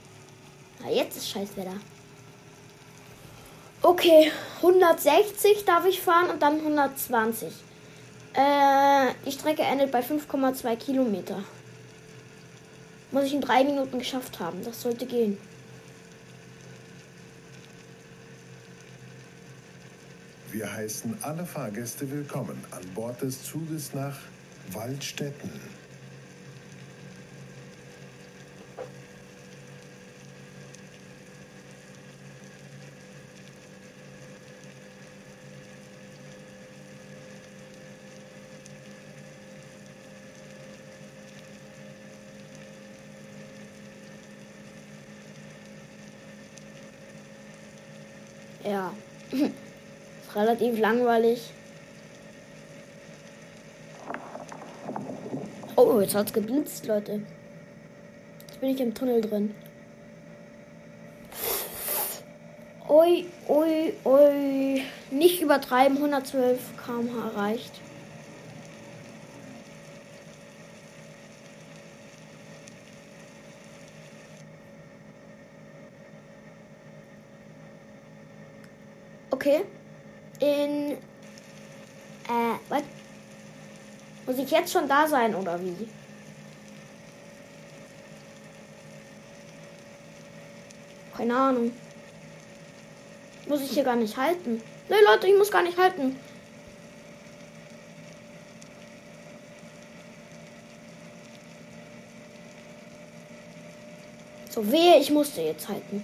Na, 0.81 0.89
jetzt 0.89 1.17
ist 1.17 1.29
scheiß 1.29 1.57
Wetter. 1.57 1.75
Okay, 3.81 4.31
160 4.57 5.65
darf 5.65 5.85
ich 5.85 6.01
fahren 6.01 6.29
und 6.29 6.41
dann 6.41 6.59
120. 6.59 7.49
Äh, 8.33 9.13
die 9.25 9.31
Strecke 9.31 9.61
endet 9.61 9.91
bei 9.91 9.99
5,2 9.99 10.75
Kilometer. 10.77 11.43
Muss 13.11 13.25
ich 13.25 13.33
in 13.33 13.41
drei 13.41 13.63
Minuten 13.63 13.99
geschafft 13.99 14.39
haben. 14.39 14.63
Das 14.63 14.81
sollte 14.81 15.05
gehen. 15.05 15.37
Wir 20.55 20.71
heißen 20.71 21.17
alle 21.21 21.45
Fahrgäste 21.45 22.09
willkommen 22.09 22.57
an 22.71 22.81
Bord 22.93 23.21
des 23.21 23.43
Zuges 23.43 23.93
nach 23.93 24.17
Waldstätten. 24.71 25.51
Ja. 48.63 48.93
ist 49.31 49.51
relativ 50.35 50.79
langweilig. 50.79 51.51
Oh, 55.77 55.99
jetzt 55.99 56.15
hat's 56.15 56.33
geblitzt, 56.33 56.85
Leute. 56.87 57.21
Jetzt 58.47 58.59
bin 58.59 58.69
ich 58.69 58.79
im 58.79 58.93
Tunnel 58.93 59.21
drin. 59.21 59.53
Ui, 62.87 63.25
ui, 63.47 63.93
ui. 64.05 64.83
Nicht 65.11 65.41
übertreiben, 65.41 65.97
112 65.97 66.59
km/h 66.77 67.27
erreicht. 67.29 67.81
Okay. 79.31 79.65
In. 80.39 80.91
Äh, 80.91 82.57
was? 82.69 82.83
Muss 84.25 84.37
ich 84.37 84.49
jetzt 84.49 84.71
schon 84.71 84.87
da 84.87 85.07
sein 85.07 85.35
oder 85.35 85.61
wie? 85.61 85.87
Keine 91.15 91.35
Ahnung. 91.35 91.71
Muss 93.47 93.61
ich 93.61 93.71
hier 93.71 93.83
gar 93.83 93.95
nicht 93.95 94.17
halten. 94.17 94.61
Ne, 94.89 94.95
Leute, 95.05 95.27
ich 95.27 95.37
muss 95.37 95.51
gar 95.51 95.63
nicht 95.63 95.77
halten. 95.77 96.19
So 104.49 104.71
wehe, 104.71 104.99
ich 104.99 105.11
musste 105.11 105.41
jetzt 105.41 105.67
halten. 105.67 106.03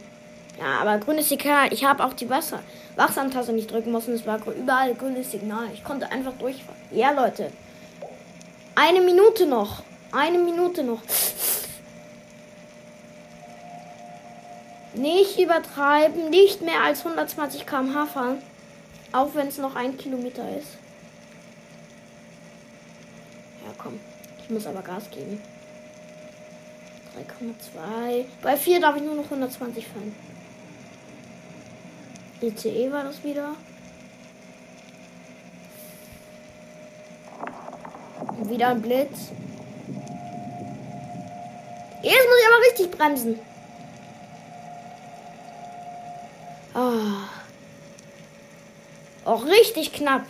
Ja, 0.62 0.80
aber 0.82 1.00
grünes 1.00 1.28
Signal. 1.28 1.74
Ich 1.74 1.84
habe 1.84 2.06
auch 2.06 2.14
die 2.14 2.30
Wasser 2.30 2.60
Wachsamtaste 2.96 3.52
nicht 3.52 3.72
drücken 3.72 3.92
müssen. 3.92 4.14
Es 4.14 4.28
war 4.28 4.40
überall 4.46 4.94
grünes 4.94 5.32
Signal. 5.32 5.66
Ich 5.74 5.84
konnte 5.84 6.12
einfach 6.12 6.34
durchfahren. 6.34 6.80
Ja, 6.92 7.10
Leute. 7.10 7.52
Eine 8.76 9.02
Minute 9.02 9.48
noch. 9.48 9.82
Eine 10.12 10.38
Minute 10.38 10.84
noch. 10.84 11.02
Nicht 14.94 15.40
übertreiben. 15.40 16.30
Nicht 16.30 16.62
mehr 16.62 16.84
als 16.84 17.00
120 17.00 17.66
km/h 17.66 18.06
fahren. 18.06 18.38
Auch 19.14 19.34
wenn 19.34 19.48
es 19.48 19.58
noch 19.58 19.76
ein 19.76 19.98
Kilometer 19.98 20.44
ist. 20.60 20.78
Ja, 23.66 23.74
komm. 23.80 24.00
Ich 24.44 24.50
muss 24.52 24.68
aber 24.68 24.84
Gas 24.84 25.10
geben. 25.10 25.42
3,2. 27.18 28.26
Bei 28.44 28.56
4 28.56 28.80
darf 28.80 28.96
ich 28.96 29.02
nur 29.02 29.16
noch 29.16 29.24
120 29.24 29.88
fahren. 29.88 30.14
ICE 32.44 32.92
war 32.92 33.04
das 33.04 33.24
wieder. 33.24 33.56
Wieder 38.44 38.70
ein 38.70 38.82
Blitz. 38.82 39.30
Jetzt 42.02 42.28
muss 42.28 42.40
ich 42.40 42.48
aber 42.48 42.66
richtig 42.72 42.92
bremsen. 42.92 43.40
Ah. 46.74 47.30
Auch 49.26 49.46
richtig 49.46 49.94
knapp. 49.94 50.26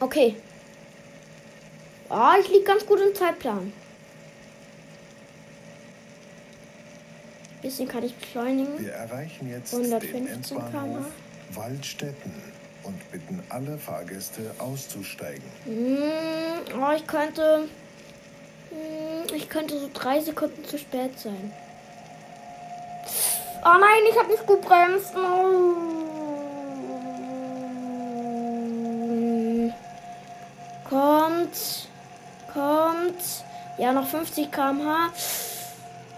Okay. 0.00 0.36
Ah, 2.10 2.36
ich 2.38 2.48
liege 2.48 2.64
ganz 2.64 2.84
gut 2.84 3.00
im 3.00 3.14
Zeitplan. 3.14 3.72
Bisschen 7.64 7.88
kann 7.88 8.04
ich 8.04 8.14
beschleunigen. 8.14 8.78
Wir 8.78 8.92
erreichen 8.92 9.48
jetzt 9.48 9.72
115 9.72 10.26
den 10.26 10.34
Endbahnhof 10.34 11.06
Waldstätten 11.54 12.34
und 12.82 13.10
bitten 13.10 13.42
alle 13.48 13.78
Fahrgäste 13.78 14.54
auszusteigen. 14.58 15.42
Hm, 15.64 16.02
oh, 16.78 16.92
ich 16.94 17.06
könnte. 17.06 17.60
Hm, 18.68 19.34
ich 19.34 19.48
könnte 19.48 19.80
so 19.80 19.88
drei 19.94 20.20
Sekunden 20.20 20.62
zu 20.66 20.76
spät 20.76 21.18
sein. 21.18 21.54
Oh 23.64 23.78
nein, 23.80 24.02
ich 24.10 24.18
habe 24.18 24.28
nicht 24.28 24.46
gebremst. 24.46 25.14
Oh. 25.16 25.94
Kommt. 30.86 31.88
Kommt. 32.52 33.24
Ja, 33.78 33.92
noch 33.92 34.06
50 34.06 34.52
km/h. 34.52 35.14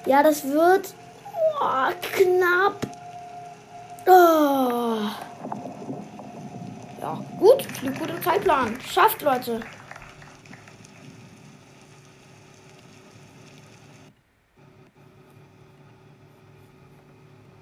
Ja, 0.07 0.25
das 0.25 0.43
wird. 0.43 0.93
Oh, 1.59 1.91
knapp. 2.03 2.87
Oh. 4.07 5.11
Ja, 7.01 7.25
gut. 7.39 7.83
Liegt 7.83 7.99
gut 7.99 8.11
im 8.11 8.23
Zeitplan. 8.23 8.79
Schafft, 8.81 9.23
Leute. 9.23 9.61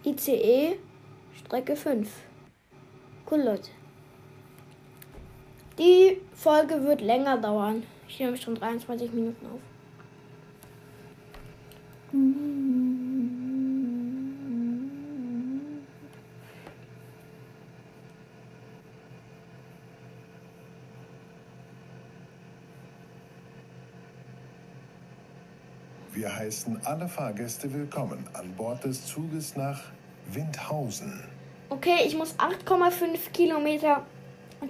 ICE 0.04 0.78
Strecke 1.38 1.76
5. 1.76 2.10
Cool, 3.30 3.42
Leute. 3.42 3.70
Die 5.78 6.20
Folge 6.34 6.84
wird 6.84 7.00
länger 7.00 7.38
dauern. 7.38 7.82
Ich 8.06 8.20
nehme 8.20 8.36
schon 8.36 8.54
23 8.54 9.12
Minuten 9.12 9.46
auf. 9.46 9.60
Wir 26.12 26.36
heißen 26.54 26.86
alle 26.86 27.08
Fahrgäste 27.08 27.72
willkommen 27.74 28.28
an 28.32 28.54
Bord 28.54 28.84
des 28.84 29.04
Zuges 29.04 29.56
nach 29.56 29.80
Windhausen. 30.30 31.24
Okay, 31.68 32.04
ich 32.06 32.16
muss 32.16 32.36
8,5 32.38 33.32
Kilometer 33.32 34.06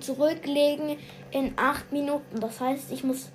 zurücklegen 0.00 0.96
in 1.30 1.52
8 1.58 1.92
Minuten. 1.92 2.40
Das 2.40 2.58
heißt, 2.58 2.90
ich 2.90 3.04
muss 3.04 3.30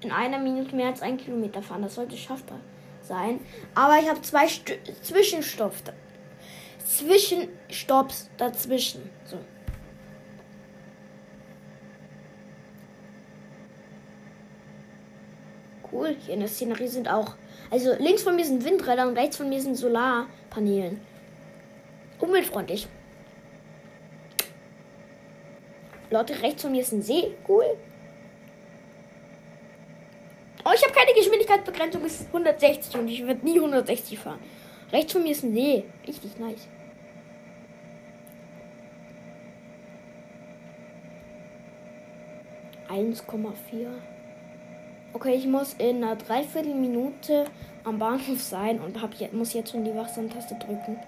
in 0.00 0.10
einer 0.12 0.38
Minute 0.38 0.74
mehr 0.74 0.86
als 0.86 1.02
ein 1.02 1.18
Kilometer 1.18 1.60
fahren. 1.60 1.82
Das 1.82 1.96
sollte 1.96 2.16
schaffbar 2.16 2.58
sein. 3.02 3.40
Aber 3.74 3.98
ich 4.00 4.08
habe 4.08 4.22
zwei 4.22 4.48
St 4.48 4.78
Zwischenstopps. 5.02 5.82
Zwischenstopps 6.86 8.30
dazwischen. 8.38 9.10
So. 9.26 9.36
Cool. 15.92 16.16
Hier 16.24 16.32
in 16.32 16.40
der 16.40 16.48
Szenerie 16.48 16.88
sind 16.88 17.10
auch. 17.10 17.36
Also 17.74 17.92
links 17.98 18.22
von 18.22 18.36
mir 18.36 18.44
sind 18.44 18.64
Windräder 18.64 19.08
und 19.08 19.18
rechts 19.18 19.36
von 19.36 19.48
mir 19.48 19.60
sind 19.60 19.74
Solarpanelen. 19.74 21.00
Umweltfreundlich. 22.20 22.86
Leute, 26.08 26.40
rechts 26.40 26.62
von 26.62 26.70
mir 26.70 26.82
ist 26.82 26.92
ein 26.92 27.02
See. 27.02 27.34
Cool. 27.48 27.64
Oh, 30.64 30.70
ich 30.72 30.84
habe 30.84 30.94
keine 30.94 31.14
Geschwindigkeitsbegrenzung 31.16 32.00
bis 32.00 32.26
160 32.28 32.96
und 32.96 33.08
ich 33.08 33.26
werde 33.26 33.44
nie 33.44 33.56
160 33.56 34.20
fahren. 34.20 34.38
Rechts 34.92 35.12
von 35.12 35.24
mir 35.24 35.32
ist 35.32 35.42
ein 35.42 35.52
See. 35.52 35.82
Richtig 36.06 36.38
nice. 36.38 36.68
Eins 42.88 43.26
Komma 43.26 43.52
vier. 43.68 43.90
Okay, 45.14 45.34
ich 45.34 45.46
muss 45.46 45.74
in 45.74 46.02
einer 46.02 46.16
Dreiviertelminute 46.16 47.44
am 47.84 48.00
Bahnhof 48.00 48.42
sein 48.42 48.80
und 48.80 49.00
hab, 49.00 49.10
muss 49.32 49.52
jetzt 49.52 49.70
schon 49.70 49.84
die 49.84 49.94
Wachsamtaste 49.94 50.56
drücken. 50.56 50.98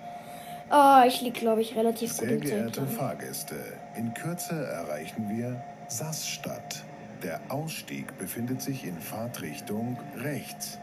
Oh, 0.71 1.03
ich 1.07 1.21
liege, 1.21 1.41
glaube 1.41 1.61
ich, 1.61 1.77
relativ 1.77 2.13
Sehr 2.13 2.29
gut 2.29 2.37
im 2.37 2.41
geehrte 2.43 2.73
Zeitplan. 2.73 2.89
Fahrgäste, 2.89 3.57
in 3.97 4.15
Kürze 4.15 4.55
erreichen 4.55 5.29
wir 5.29 5.61
Sassstadt. 5.89 6.85
Der 7.25 7.41
Ausstieg 7.49 8.17
befindet 8.19 8.63
sich 8.63 8.85
in 8.85 8.97
Fahrtrichtung 8.97 9.99
rechts. 10.17 10.79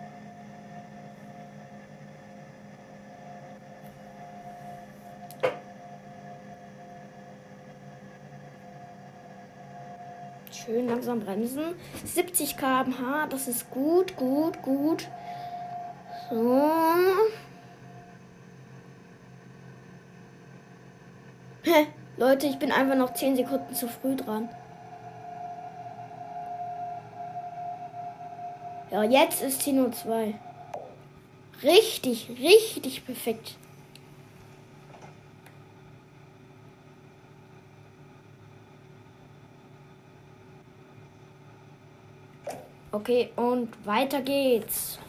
Schön 10.65 10.87
langsam 10.87 11.19
bremsen. 11.19 11.75
70 12.05 12.55
km/h, 12.55 13.27
das 13.27 13.47
ist 13.47 13.69
gut, 13.69 14.15
gut, 14.15 14.61
gut. 14.61 15.07
So. 16.29 16.71
Hä? 21.63 21.87
Leute, 22.17 22.47
ich 22.47 22.59
bin 22.59 22.71
einfach 22.71 22.95
noch 22.95 23.13
10 23.13 23.35
Sekunden 23.35 23.73
zu 23.73 23.87
früh 23.87 24.15
dran. 24.15 24.49
Ja, 28.91 29.03
jetzt 29.03 29.41
ist 29.41 29.63
Tino 29.63 29.89
2. 29.89 30.35
Richtig, 31.63 32.29
richtig 32.39 33.05
perfekt. 33.05 33.57
Okay, 42.93 43.31
und 43.35 43.69
weiter 43.87 44.21
geht's. 44.21 44.99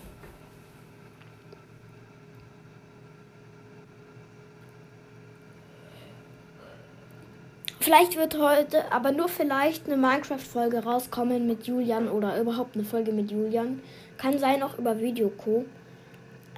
Vielleicht 7.79 8.17
wird 8.17 8.39
heute, 8.39 8.91
aber 8.91 9.13
nur 9.13 9.29
vielleicht, 9.29 9.87
eine 9.87 9.99
Minecraft-Folge 9.99 10.83
rauskommen 10.83 11.47
mit 11.47 11.67
Julian 11.67 12.09
oder 12.09 12.41
überhaupt 12.41 12.75
eine 12.75 12.85
Folge 12.87 13.13
mit 13.13 13.31
Julian. 13.31 13.83
Kann 14.17 14.39
sein 14.39 14.63
auch 14.63 14.79
über 14.79 14.99
Videoco. 14.99 15.67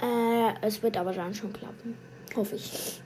Äh, 0.01 0.53
es 0.61 0.81
wird 0.81 0.95
aber 0.95 1.11
dann 1.11 1.33
schon 1.33 1.51
klappen. 1.51 1.97
Hoffe 2.37 2.55
ich. 2.55 3.01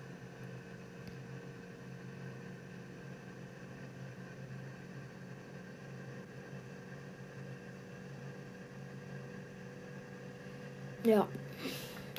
Ja. 11.12 11.28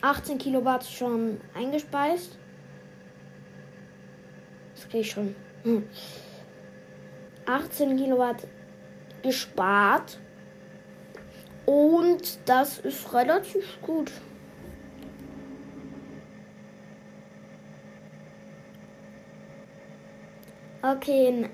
18 0.03 0.37
Kilowatt 0.37 0.85
schon 0.85 1.41
eingespeist. 1.55 2.37
Das 4.75 4.85
kriege 4.85 4.99
ich 4.99 5.11
schon. 5.11 5.35
Hm. 5.63 5.89
18 7.47 7.97
Kilowatt 7.97 8.47
gespart. 9.23 10.19
Und 11.65 12.39
das 12.45 12.81
ist 12.81 13.15
relativ 13.15 13.81
gut. 13.81 14.13
Okay, 20.83 21.49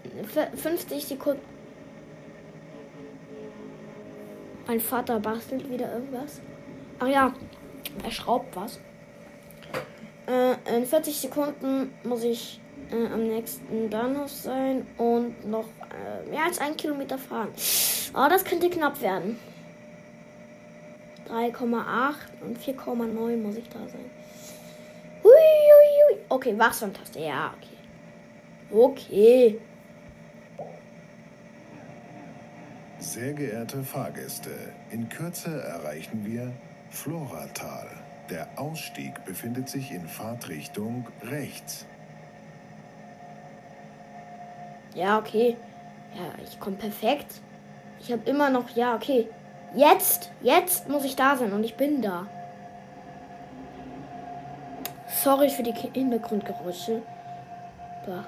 50 0.57 1.05
Sekunden. 1.05 1.43
Mein 4.67 4.81
Vater 4.81 5.21
bastelt 5.21 5.71
wieder 5.71 5.93
irgendwas. 5.93 6.41
Ach 7.01 7.07
ja, 7.07 7.33
er 8.03 8.11
schraubt 8.11 8.57
was. 8.57 8.81
Äh, 10.27 10.77
in 10.77 10.85
40 10.85 11.17
Sekunden 11.17 11.93
muss 12.05 12.25
ich 12.25 12.61
äh, 12.91 13.13
am 13.13 13.27
nächsten 13.27 13.89
Bahnhof 13.89 14.31
sein 14.31 14.87
und 14.99 15.49
noch 15.49 15.67
äh, 15.91 16.29
mehr 16.29 16.45
als 16.45 16.59
ein 16.61 16.77
Kilometer 16.77 17.17
fahren. 17.17 17.49
Oh, 18.15 18.27
das 18.29 18.45
könnte 18.45 18.69
knapp 18.69 19.01
werden. 19.01 19.39
3,8 21.29 22.15
und 22.43 22.59
4,9 22.59 23.37
muss 23.37 23.57
ich 23.57 23.69
da 23.69 23.79
sein. 23.79 24.11
Hui. 25.23 26.19
Okay, 26.29 26.59
Wachsamtaste. 26.59 27.21
Ja, 27.21 27.55
okay. 27.57 27.79
Okay. 28.71 29.61
Sehr 32.99 33.33
geehrte 33.33 33.83
Fahrgäste, 33.83 34.51
in 34.91 35.09
Kürze 35.09 35.63
erreichen 35.63 36.25
wir 36.25 36.53
Floratal. 36.91 37.89
Der 38.31 38.47
Ausstieg 38.57 39.25
befindet 39.25 39.69
sich 39.69 39.93
in 39.93 40.07
Fahrtrichtung 40.07 41.07
rechts. 41.23 41.87
Ja, 44.95 45.19
okay. 45.19 45.57
Ja, 46.15 46.43
ich 46.43 46.59
komme 46.61 46.77
perfekt. 46.77 47.41
Ich 48.01 48.13
habe 48.13 48.29
immer 48.29 48.51
noch, 48.51 48.71
ja, 48.71 48.95
okay. 48.95 49.29
Jetzt, 49.75 50.31
jetzt 50.41 50.89
muss 50.89 51.05
ich 51.05 51.17
da 51.17 51.37
sein 51.37 51.53
und 51.53 51.65
ich 51.65 51.77
bin 51.77 52.01
da. 52.01 52.27
Sorry 55.07 55.51
für 55.51 55.63
die 55.63 55.73
Hintergrundgeräusche. 55.73 57.03
Da. 58.07 58.25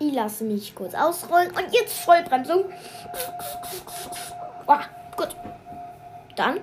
Ich 0.00 0.12
lasse 0.12 0.44
mich 0.44 0.74
kurz 0.74 0.94
ausrollen 0.94 1.50
und 1.50 1.72
jetzt 1.72 1.98
Vollbremsung. 1.98 2.64
Oh, 4.66 4.76
gut. 5.16 5.34
Dann. 6.36 6.60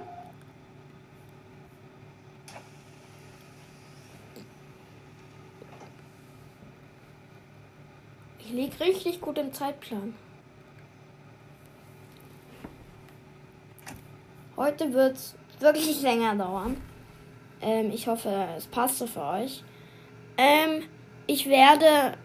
Ich 8.40 8.52
liege 8.52 8.80
richtig 8.80 9.20
gut 9.20 9.38
im 9.38 9.52
Zeitplan. 9.52 10.16
Heute 14.56 14.94
wird 14.94 15.18
es 15.18 15.36
wirklich 15.60 16.02
länger 16.02 16.36
dauern. 16.36 16.82
Ähm, 17.62 17.92
ich 17.92 18.08
hoffe, 18.08 18.48
es 18.56 18.68
passt 18.68 19.00
so 19.00 19.08
für 19.08 19.24
euch. 19.24 19.64
Ähm, 20.38 20.84
ich 21.28 21.50
werde 21.50 22.18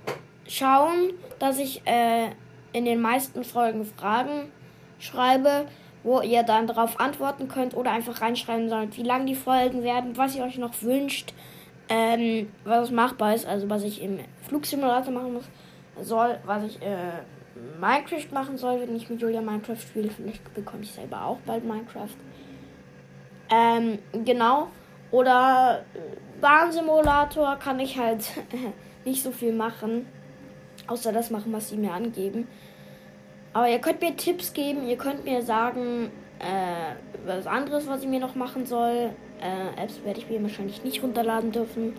schauen, 0.50 1.12
dass 1.38 1.58
ich 1.58 1.86
äh, 1.86 2.30
in 2.72 2.84
den 2.84 3.00
meisten 3.00 3.44
Folgen 3.44 3.84
Fragen 3.84 4.50
schreibe, 4.98 5.66
wo 6.02 6.20
ihr 6.20 6.42
dann 6.42 6.66
darauf 6.66 6.98
antworten 6.98 7.48
könnt 7.48 7.74
oder 7.74 7.92
einfach 7.92 8.20
reinschreiben 8.20 8.68
sollt, 8.68 8.96
wie 8.96 9.02
lang 9.02 9.26
die 9.26 9.34
Folgen 9.34 9.82
werden, 9.84 10.16
was 10.16 10.34
ihr 10.34 10.42
euch 10.42 10.58
noch 10.58 10.82
wünscht, 10.82 11.32
ähm, 11.88 12.50
was 12.64 12.90
machbar 12.90 13.34
ist, 13.34 13.46
also 13.46 13.70
was 13.70 13.84
ich 13.84 14.02
im 14.02 14.18
Flugsimulator 14.48 15.12
machen 15.12 15.34
muss, 15.34 15.44
soll, 16.02 16.38
was 16.44 16.64
ich 16.64 16.82
äh, 16.82 17.22
Minecraft 17.80 18.32
machen 18.32 18.58
soll, 18.58 18.80
wenn 18.80 18.96
ich 18.96 19.08
mit 19.08 19.20
Julia 19.20 19.40
Minecraft 19.40 19.76
spiele. 19.76 20.10
Vielleicht 20.10 20.52
bekomme 20.54 20.82
ich 20.82 20.92
selber 20.92 21.24
auch 21.24 21.38
bald 21.46 21.64
Minecraft. 21.64 22.08
Ähm, 23.50 23.98
genau. 24.24 24.68
Oder 25.10 25.84
äh, 25.94 26.40
Bahnsimulator 26.40 27.56
kann 27.56 27.78
ich 27.78 27.98
halt 27.98 28.24
nicht 29.04 29.22
so 29.22 29.30
viel 29.30 29.52
machen. 29.52 30.06
Außer 30.86 31.12
das 31.12 31.30
machen, 31.30 31.52
was 31.52 31.68
sie 31.68 31.76
mir 31.76 31.92
angeben. 31.92 32.48
Aber 33.52 33.68
ihr 33.68 33.78
könnt 33.80 34.00
mir 34.00 34.16
Tipps 34.16 34.52
geben, 34.52 34.86
ihr 34.86 34.96
könnt 34.96 35.24
mir 35.24 35.42
sagen, 35.42 36.10
äh, 36.38 36.94
was 37.26 37.46
anderes, 37.46 37.86
was 37.86 38.02
ich 38.02 38.08
mir 38.08 38.20
noch 38.20 38.34
machen 38.34 38.66
soll. 38.66 39.10
Äh, 39.40 39.82
Apps 39.82 40.04
werde 40.04 40.20
ich 40.20 40.28
mir 40.28 40.42
wahrscheinlich 40.42 40.84
nicht 40.84 41.02
runterladen 41.02 41.52
dürfen. 41.52 41.94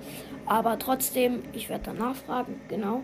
Aber 0.45 0.79
trotzdem, 0.79 1.43
ich 1.53 1.69
werde 1.69 1.85
dann 1.85 1.97
nachfragen, 1.97 2.61
genau. 2.67 3.01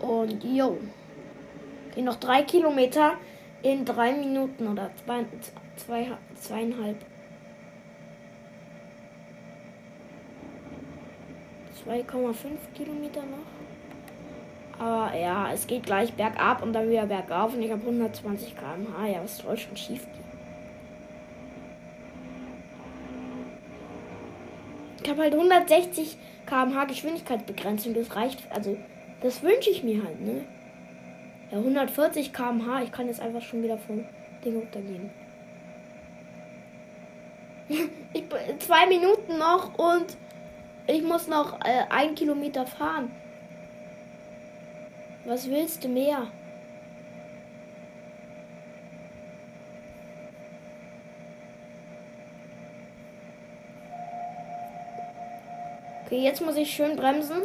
Und 0.00 0.44
yo. 0.44 0.78
Okay, 1.90 2.02
noch 2.02 2.16
drei 2.16 2.42
Kilometer 2.42 3.14
in 3.62 3.84
drei 3.84 4.12
Minuten 4.12 4.68
oder 4.68 4.90
zwei, 5.04 5.24
zwei, 5.76 6.12
zweieinhalb. 6.34 7.04
2,5 11.88 12.34
Kilometer 12.74 13.22
noch. 13.22 14.78
Aber 14.78 15.16
ja, 15.16 15.52
es 15.52 15.66
geht 15.66 15.84
gleich 15.84 16.12
bergab 16.12 16.62
und 16.62 16.72
dann 16.72 16.88
wieder 16.88 17.06
bergauf 17.06 17.54
und 17.54 17.62
ich 17.62 17.70
habe 17.70 17.80
120 17.80 18.54
km/h. 18.54 19.06
Ja, 19.06 19.22
was 19.22 19.38
soll 19.38 19.56
schon 19.56 19.76
schief 19.76 20.04
gehen? 20.04 20.28
Ich 25.02 25.10
habe 25.10 25.22
halt 25.22 25.32
160 25.32 26.18
km/h 26.46 26.84
Geschwindigkeitsbegrenzung. 26.84 27.94
Das 27.94 28.14
reicht. 28.14 28.42
Also, 28.50 28.76
das 29.22 29.42
wünsche 29.42 29.70
ich 29.70 29.82
mir 29.82 30.04
halt, 30.04 30.20
ne? 30.20 30.44
Ja, 31.50 31.58
140 31.58 32.32
km/h. 32.32 32.82
Ich 32.82 32.92
kann 32.92 33.06
jetzt 33.06 33.20
einfach 33.20 33.42
schon 33.42 33.62
wieder 33.62 33.78
vom 33.78 34.04
Ding 34.44 34.56
runtergehen. 34.56 35.10
ich, 38.12 38.24
zwei 38.60 38.86
Minuten 38.86 39.38
noch 39.38 39.76
und 39.78 40.16
ich 40.88 41.02
muss 41.02 41.28
noch 41.28 41.60
äh, 41.60 41.84
ein 41.90 42.14
Kilometer 42.14 42.66
fahren. 42.66 43.10
Was 45.24 45.48
willst 45.48 45.84
du 45.84 45.88
mehr? 45.88 46.26
Okay, 56.06 56.22
jetzt 56.22 56.40
muss 56.40 56.56
ich 56.56 56.70
schön 56.70 56.96
bremsen. 56.96 57.42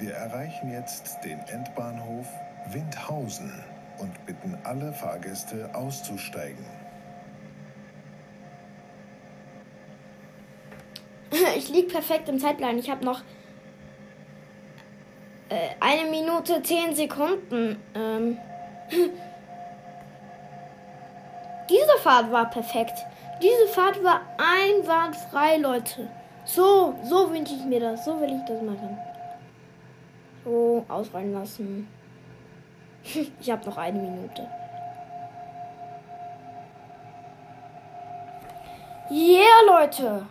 Wir 0.00 0.14
erreichen 0.14 0.72
jetzt 0.72 1.18
den 1.22 1.38
Endbahnhof 1.46 2.26
Windhausen 2.72 3.52
und 3.98 4.26
bitten 4.26 4.58
alle 4.64 4.92
Fahrgäste 4.92 5.70
auszusteigen. 5.74 6.83
Liege 11.74 11.88
perfekt 11.88 12.28
im 12.28 12.38
Zeitplan. 12.38 12.78
Ich 12.78 12.88
habe 12.90 13.04
noch 13.04 13.20
äh, 15.48 15.70
eine 15.80 16.08
Minute 16.10 16.62
zehn 16.62 16.94
Sekunden. 16.94 17.80
Ähm. 17.94 18.38
Diese 21.68 21.98
Fahrt 22.02 22.30
war 22.30 22.50
perfekt. 22.50 22.98
Diese 23.42 23.66
Fahrt 23.68 24.02
war 24.04 24.20
einwandfrei, 24.36 25.56
Leute. 25.56 26.10
So, 26.44 26.94
so 27.02 27.30
wünsche 27.32 27.54
ich 27.54 27.64
mir 27.64 27.80
das. 27.80 28.04
So 28.04 28.20
will 28.20 28.28
ich 28.28 28.44
das 28.46 28.60
machen. 28.60 28.98
So, 30.44 30.84
ausrollen 30.88 31.32
lassen. 31.32 31.88
ich 33.40 33.50
habe 33.50 33.64
noch 33.64 33.78
eine 33.78 33.98
Minute. 33.98 34.46
Yeah, 39.10 39.62
Leute. 39.66 40.26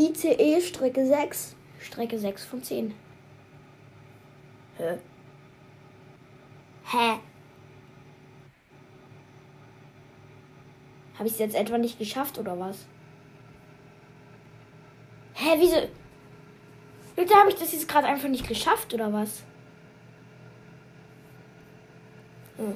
ICE 0.00 0.62
Strecke 0.62 1.06
6. 1.06 1.56
Strecke 1.78 2.18
6 2.18 2.44
von 2.46 2.62
10. 2.62 2.94
Hä? 4.78 4.98
Hä? 6.84 7.18
Habe 11.18 11.26
ich 11.26 11.34
es 11.34 11.38
jetzt 11.38 11.54
etwa 11.54 11.76
nicht 11.76 11.98
geschafft 11.98 12.38
oder 12.38 12.58
was? 12.58 12.86
Hä, 15.34 15.56
wieso? 15.58 15.76
Leute, 17.16 17.34
habe 17.34 17.50
ich 17.50 17.56
das 17.56 17.72
jetzt 17.72 17.86
gerade 17.86 18.06
einfach 18.06 18.28
nicht 18.28 18.48
geschafft 18.48 18.94
oder 18.94 19.12
was? 19.12 19.42
Hm. 22.56 22.74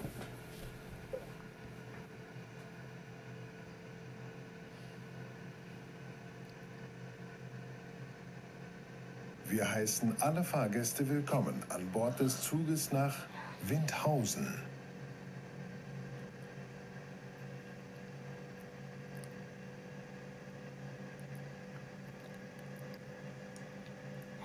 Wir 9.55 9.71
heißen 9.71 10.17
alle 10.21 10.43
Fahrgäste 10.43 11.09
willkommen 11.09 11.62
an 11.69 11.88
Bord 11.93 12.19
des 12.19 12.43
Zuges 12.43 12.90
nach 12.90 13.14
Windhausen. 13.62 14.53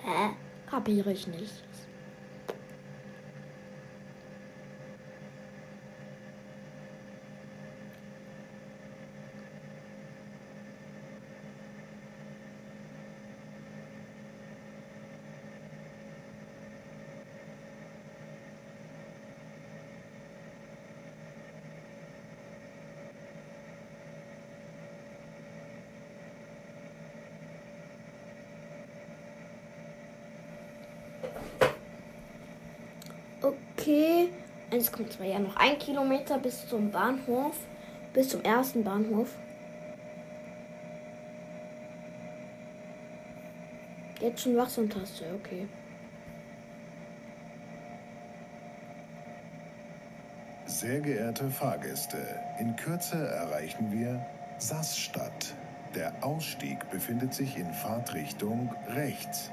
Hä? 0.04 0.30
Kapiere 0.70 1.12
ich 1.12 1.26
nicht. 1.26 1.64
Okay. 34.70 34.78
Jetzt 34.78 34.92
kommt 34.92 35.12
zwar 35.12 35.26
ja 35.26 35.40
noch 35.40 35.56
ein 35.56 35.78
Kilometer 35.80 36.38
bis 36.38 36.68
zum 36.68 36.92
Bahnhof. 36.92 37.56
Bis 38.14 38.30
zum 38.30 38.42
ersten 38.44 38.84
Bahnhof. 38.84 39.36
Jetzt 44.20 44.42
schon 44.42 44.58
Wachsamtaste, 44.58 45.26
okay. 45.40 45.68
Sehr 50.66 51.00
geehrte 51.00 51.50
Fahrgäste, 51.50 52.18
in 52.60 52.76
Kürze 52.76 53.16
erreichen 53.16 53.92
wir 53.92 54.26
Sassstadt. 54.58 55.54
Der 55.96 56.14
Ausstieg 56.22 56.90
befindet 56.90 57.34
sich 57.34 57.58
in 57.58 57.72
Fahrtrichtung 57.74 58.74
rechts. 58.90 59.52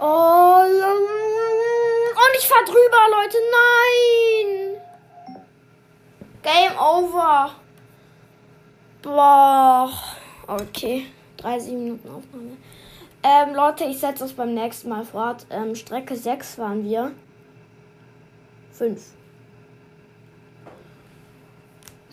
Oh, 0.00 0.60
und 0.60 2.36
ich 2.38 2.46
fahr 2.46 2.64
drüber, 2.64 3.02
Leute. 3.10 3.36
Nein. 3.50 4.80
Game 6.40 6.78
over. 6.78 7.50
Boah. 9.02 9.90
Okay. 10.46 11.06
30 11.38 11.72
Minuten 11.72 12.08
Aufnahme. 12.08 12.56
Ähm, 13.22 13.54
Leute, 13.54 13.84
ich 13.84 13.98
setze 13.98 14.24
das 14.24 14.32
beim 14.32 14.54
nächsten 14.54 14.88
Mal 14.88 15.04
fort. 15.04 15.46
Ähm, 15.50 15.74
Strecke 15.74 16.14
6 16.14 16.58
waren 16.58 16.84
wir. 16.84 17.12
5. 18.72 19.14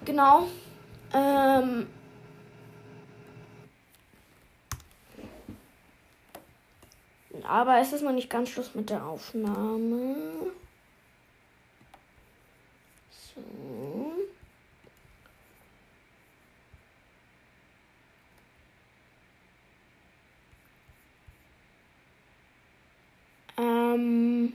Genau. 0.04 0.48
Ähm, 1.14 1.88
Aber 7.48 7.80
es 7.80 7.94
ist 7.94 8.02
noch 8.02 8.12
nicht 8.12 8.30
ganz 8.30 8.50
Schluss 8.50 8.74
mit 8.76 8.90
der 8.90 9.06
Aufnahme. 9.06 10.16
So. 13.12 13.42
Ähm. 23.58 24.54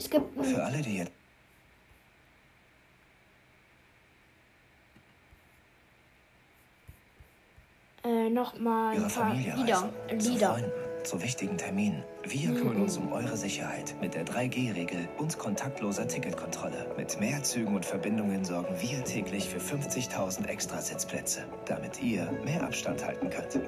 Es 0.00 0.08
gibt. 0.08 0.46
Für 0.46 0.64
alle, 0.64 0.80
die 0.80 0.96
jetzt 0.96 1.12
äh, 8.02 8.30
nochmal 8.30 8.94
Ihre 8.94 9.04
ein 9.04 9.12
paar 9.12 9.28
Familie 9.28 9.54
Lieder. 9.56 9.92
zu 10.18 10.30
Lieder. 10.30 10.48
Freunden, 10.54 10.72
zu 11.04 11.22
wichtigen 11.22 11.58
Terminen. 11.58 12.02
Wir 12.24 12.54
kümmern 12.54 12.80
uns 12.80 12.96
um 12.96 13.12
eure 13.12 13.36
Sicherheit 13.36 13.94
mit 14.00 14.14
der 14.14 14.24
3G-Regel 14.24 15.06
und 15.18 15.38
kontaktloser 15.38 16.08
Ticketkontrolle. 16.08 16.94
Mit 16.96 17.20
mehr 17.20 17.42
Zügen 17.42 17.76
und 17.76 17.84
Verbindungen 17.84 18.42
sorgen 18.46 18.74
wir 18.80 19.04
täglich 19.04 19.50
für 19.50 19.58
50.000 19.58 20.46
extra 20.46 20.80
Sitzplätze, 20.80 21.44
damit 21.66 22.02
ihr 22.02 22.32
mehr 22.42 22.64
Abstand 22.64 23.04
halten 23.04 23.28
könnt. 23.28 23.60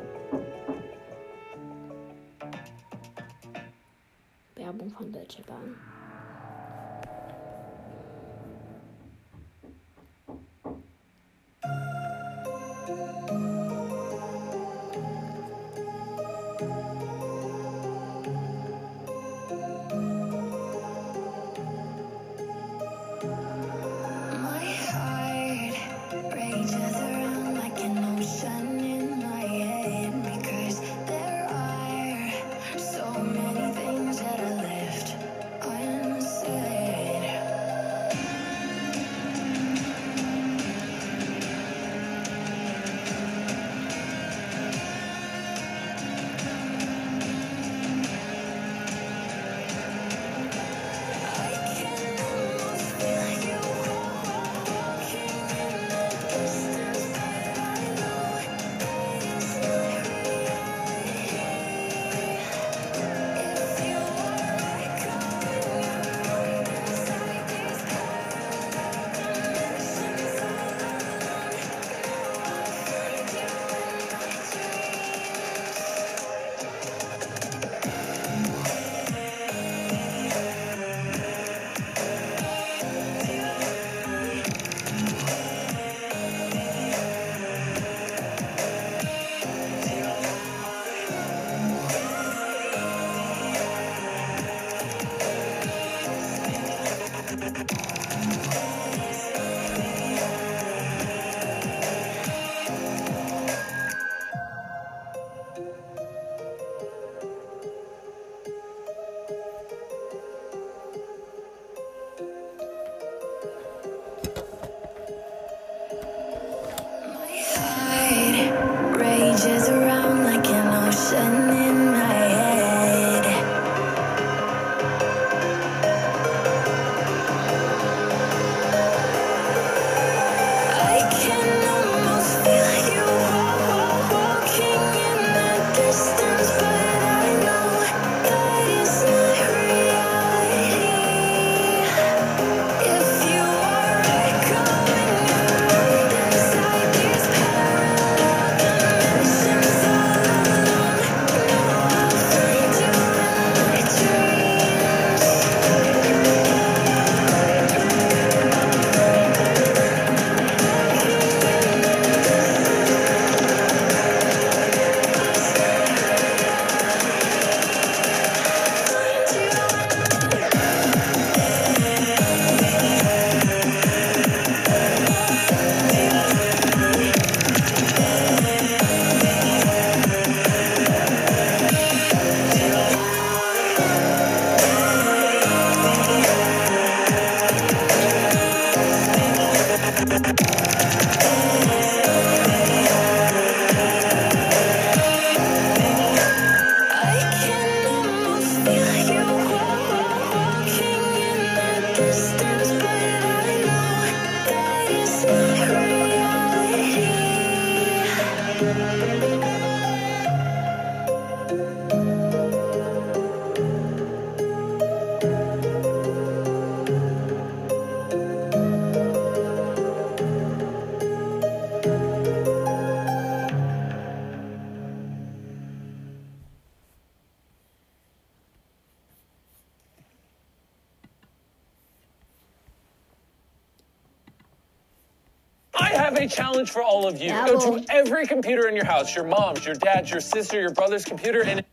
All 237.03 237.09
of 237.09 237.21
you. 237.21 237.31
Go 237.31 237.79
to 237.79 237.85
every 237.91 238.27
computer 238.27 238.69
in 238.69 238.77
your 238.77 238.85
house 238.85 239.15
your 239.15 239.25
mom's, 239.25 239.65
your 239.65 239.75
dad's, 239.75 240.11
your 240.11 240.21
sister, 240.21 240.61
your 240.61 240.71
brother's 240.73 241.05
computer, 241.05 241.43
and 241.43 241.65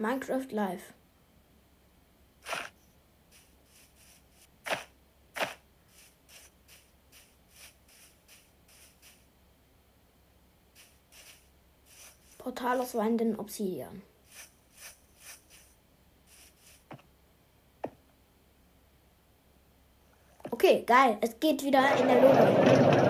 Minecraft 0.00 0.52
Live. 0.52 0.92
Portal 12.38 12.80
aus 12.80 12.94
weinenden 12.94 13.38
Obsidian. 13.38 14.02
Geil. 20.88 21.18
Es 21.20 21.38
geht 21.38 21.62
wieder 21.62 21.84
in 22.00 22.08
der 22.08 22.22
Logik. 22.22 23.07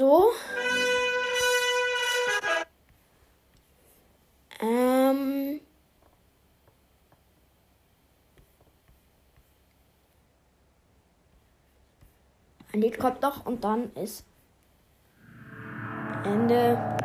So. 0.00 0.32
Ähm. 4.58 5.60
Ein 12.72 12.80
Lied 12.80 12.98
kommt 12.98 13.20
noch 13.20 13.44
und 13.44 13.62
dann 13.62 13.92
ist 13.92 14.24
Ende. 16.24 16.96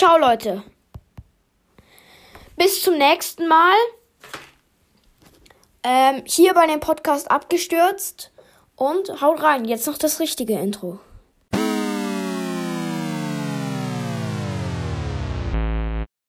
ciao, 0.00 0.16
Leute. 0.16 0.62
Bis 2.56 2.82
zum 2.82 2.96
nächsten 2.96 3.46
Mal. 3.46 3.74
Ähm, 5.82 6.22
hier 6.24 6.54
bei 6.54 6.66
dem 6.66 6.80
Podcast 6.80 7.30
abgestürzt. 7.30 8.32
Und 8.76 9.20
haut 9.20 9.42
rein. 9.42 9.66
Jetzt 9.66 9.86
noch 9.86 9.98
das 9.98 10.18
richtige 10.18 10.58
Intro. 10.58 11.00